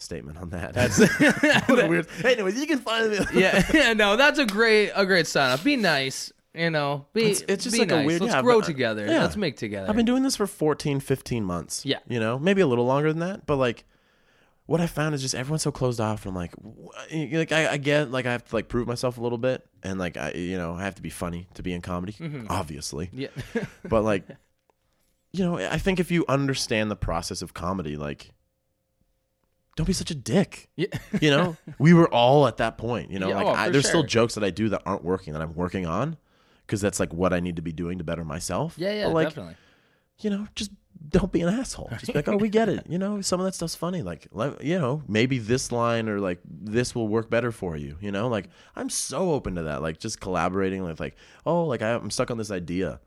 [0.01, 0.73] statement on that.
[0.73, 0.99] That's
[1.69, 2.07] what a weird.
[2.23, 3.19] Anyways, you can find me.
[3.33, 5.63] yeah, yeah, no, that's a great a great sign up.
[5.63, 7.05] Be nice, you know.
[7.13, 9.05] Be It's- it's just be like a weird- Let's yeah, grow but- uh, together.
[9.05, 9.21] yeah.
[9.21, 9.89] Let's make together.
[9.89, 11.85] I've been doing this for 14, 15 months.
[11.85, 11.99] Yeah.
[12.07, 13.85] You know, maybe a little longer than that, but like
[14.67, 16.25] what I found is just everyone's so closed off.
[16.25, 16.53] And I'm like,
[17.33, 19.99] like I, I get like I have to like prove myself a little bit, and
[19.99, 22.45] like I, you know, I have to be funny to be in comedy, mm-hmm.
[22.49, 23.09] obviously.
[23.11, 23.27] yeah,
[23.83, 24.23] But like,
[25.33, 28.31] you know, I think if you understand the process of comedy, like,
[29.75, 30.69] don't be such a dick.
[30.75, 30.87] yeah,
[31.19, 33.11] You know, we were all at that point.
[33.11, 35.33] You know, Yeah, like oh, I, there's still jokes that I do that aren't working
[35.33, 36.17] that I'm working on
[36.65, 38.75] because that's like what I need to be doing to better myself.
[38.77, 39.05] yeah, yeah.
[39.05, 39.55] But, like, definitely.
[40.19, 40.71] you know, just
[41.09, 41.89] don't be an asshole.
[41.93, 42.85] Just be like, oh, we get it.
[42.87, 44.01] You know, some of that stuff's funny.
[44.01, 44.27] Like,
[44.61, 47.97] you know, maybe this line or like this will work better for you.
[48.01, 49.81] You know, like I'm so open to that.
[49.81, 51.15] Like, just collaborating with like,
[51.45, 52.99] oh, like I, I'm stuck on this idea.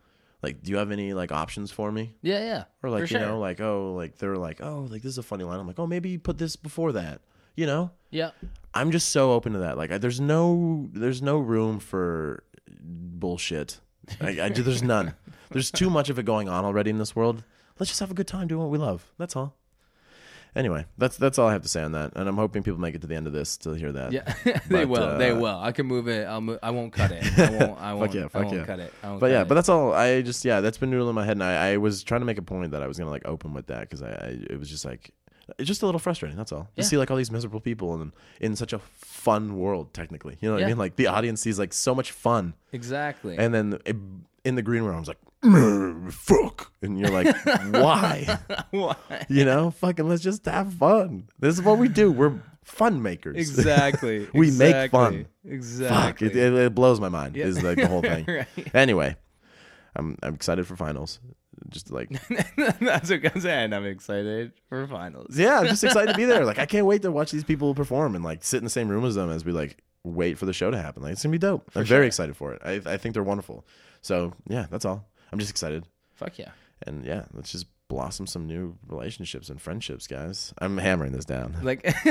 [0.42, 2.14] Like, do you have any like options for me?
[2.22, 2.64] Yeah, yeah.
[2.82, 3.20] Or like, you sure.
[3.20, 5.58] know, like oh, like they're like, oh, like this is a funny line.
[5.58, 7.20] I'm like, oh, maybe put this before that.
[7.56, 8.30] You know, yeah,
[8.74, 9.76] I'm just so open to that.
[9.78, 12.42] Like, I, there's no, there's no room for
[12.80, 13.80] bullshit.
[14.20, 15.14] I, I, there's none.
[15.50, 17.44] There's too much of it going on already in this world.
[17.78, 19.06] Let's just have a good time doing what we love.
[19.18, 19.54] That's all.
[20.56, 22.94] Anyway, that's that's all I have to say on that, and I'm hoping people make
[22.94, 24.12] it to the end of this to hear that.
[24.12, 24.32] yeah.
[24.68, 25.18] they But, will.
[25.18, 25.58] they uh, will.
[25.58, 26.26] I can move it.
[26.26, 26.40] I'll.
[26.40, 27.24] Move, I won't cut it.
[27.38, 27.80] I won't.
[27.80, 28.14] I won't.
[28.14, 28.64] yeah, I fuck won't yeah.
[28.64, 28.94] cut it.
[29.02, 29.48] I won't But cut yeah, it.
[29.48, 29.92] but that's all.
[29.92, 32.24] I just yeah, that's been noodling in my head, and I, I was trying to
[32.24, 34.58] make a point that I was gonna like open with that because I, I it
[34.58, 35.10] was just like
[35.58, 36.36] it's just a little frustrating.
[36.38, 36.68] That's all.
[36.76, 36.84] You Yeah.
[36.84, 40.36] see like all these miserable people and in such a fun world, technically.
[40.40, 40.66] You know what Yeah.
[40.66, 40.78] I mean?
[40.78, 43.36] Like the audience sees like so much fun, exactly.
[43.38, 43.96] and then it,
[44.44, 45.30] in the green room, I was like, "Mm,
[46.10, 47.34] fuck, and you're like,
[47.72, 48.38] why?
[48.70, 48.96] Why?
[49.28, 51.28] You know, fucking let's just have fun.
[51.38, 52.10] This is what we do.
[52.10, 53.36] We're fun makers.
[53.36, 54.28] Exactly.
[54.34, 55.26] We make fun.
[55.46, 56.28] Exactly.
[56.28, 57.36] Fuck, it, it, it blows my mind.
[57.36, 57.46] Yeah.
[57.46, 58.24] Is like the whole thing.
[58.26, 58.46] Right.
[58.74, 59.16] Anyway,
[59.94, 61.20] I'm I'm excited for finals.
[61.68, 62.10] Just like
[62.80, 63.72] That's what I'm saying.
[63.72, 65.38] I'm excited for finals.
[65.38, 66.44] yeah, I'm just excited to be there.
[66.44, 68.88] Like I can't wait to watch these people perform and like sit in the same
[68.88, 71.02] room as them as we like wait for the show to happen.
[71.02, 71.70] Like it's gonna be dope.
[71.74, 71.96] I'm sure.
[71.96, 72.62] very excited for it.
[72.64, 73.64] I I think they're wonderful.
[74.02, 75.06] So yeah, that's all.
[75.34, 75.84] I'm just excited.
[76.14, 76.50] Fuck yeah.
[76.86, 80.54] And yeah, let's just blossom some new relationships and friendships, guys.
[80.58, 81.56] I'm hammering this down.
[81.62, 81.82] Like,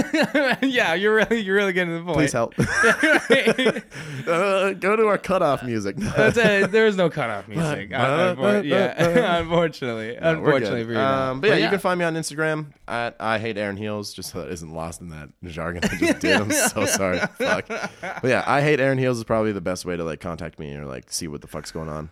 [0.62, 2.18] yeah, you're really, you're really getting to the point.
[2.18, 2.54] Please help.
[4.28, 5.96] uh, go to our cutoff music.
[5.98, 6.72] That's it.
[6.72, 7.94] There is no cutoff music.
[7.94, 11.00] Uh, yeah, unfortunately, No, unfortunately for you.
[11.00, 14.14] Um, but yeah, you can find me on Instagram at I hate Aaron Heels.
[14.14, 16.36] Just so that isn't lost in that jargon I just did.
[16.36, 17.20] I'm so sorry.
[17.38, 17.68] Fuck.
[17.68, 20.76] But yeah, I hate Aaron Heels is probably the best way to like contact me
[20.76, 22.10] or like see what the fuck's going on.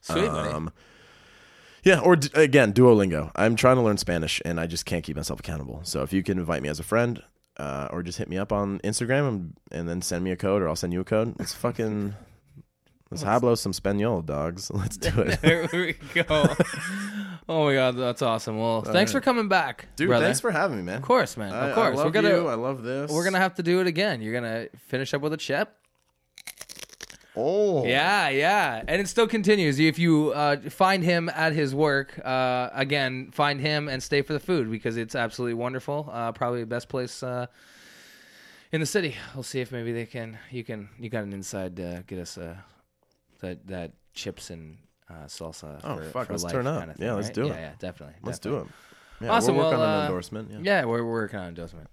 [0.00, 0.24] Sweet.
[0.28, 0.72] Um,
[1.84, 3.30] yeah, or d- again, Duolingo.
[3.34, 5.80] I'm trying to learn Spanish and I just can't keep myself accountable.
[5.84, 7.22] So if you can invite me as a friend,
[7.56, 10.62] uh, or just hit me up on Instagram and, and then send me a code,
[10.62, 11.34] or I'll send you a code.
[11.38, 12.14] Let's fucking
[13.10, 14.70] let's hablo some Spaniel, dogs.
[14.74, 16.24] Let's do it, there we go.
[17.48, 18.58] oh my god, that's awesome.
[18.58, 20.08] Well, thanks for coming back, dude.
[20.08, 20.24] brother.
[20.24, 20.96] Thanks for having me, man.
[20.96, 21.52] Of course, man.
[21.52, 22.48] I, Of course, I love we're gonna you.
[22.48, 23.10] I love this.
[23.10, 24.22] we're gonna have to do it again.
[24.22, 25.76] You're gonna finish up with a chip.
[27.36, 29.78] Oh Yeah, yeah, and it still continues.
[29.78, 34.32] If you uh, find him at his work, uh, again, find him and stay for
[34.32, 36.08] the food because it's absolutely wonderful.
[36.12, 37.46] Uh, probably the best place uh,
[38.72, 39.16] in the city.
[39.34, 40.38] We'll see if maybe they can.
[40.50, 40.88] You can.
[40.98, 41.78] You got an inside.
[41.78, 42.56] Uh, get us uh,
[43.40, 44.78] that that chips and
[45.08, 45.80] uh, salsa.
[45.84, 46.80] Oh, for, fuck, for let's turn up.
[46.80, 47.34] kinda Yeah, let's right?
[47.34, 47.60] do Yeah, it.
[47.60, 48.16] yeah, definitely.
[48.22, 48.64] Let's definitely.
[48.64, 49.26] do it.
[49.26, 50.50] Yeah, Awesome, We're working well, on an endorsement.
[50.50, 50.58] Yeah.
[50.62, 51.88] Yeah, we're, we're working on endorsement.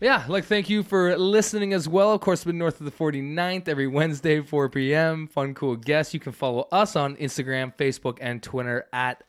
[0.00, 2.12] Yeah, like thank you for listening as well.
[2.12, 5.26] Of course, been north of the 49th every Wednesday, 4 p.m.
[5.26, 6.14] Fun, cool guests.
[6.14, 9.24] You can follow us on Instagram, Facebook, and Twitter at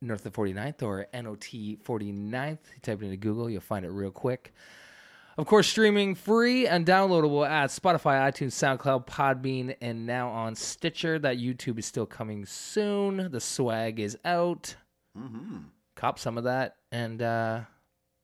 [0.00, 2.58] North of the 49th or NOT 49th.
[2.72, 4.54] You type it into Google, you'll find it real quick.
[5.38, 11.18] Of course, streaming free and downloadable at Spotify, iTunes, SoundCloud, Podbean, and now on Stitcher.
[11.18, 13.28] That YouTube is still coming soon.
[13.32, 14.76] The swag is out.
[15.18, 15.56] Mm-hmm.
[15.96, 17.62] Cop some of that, and uh,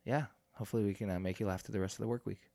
[0.04, 0.26] yeah,
[0.62, 2.51] hopefully we can uh, make you laugh through the rest of the work week.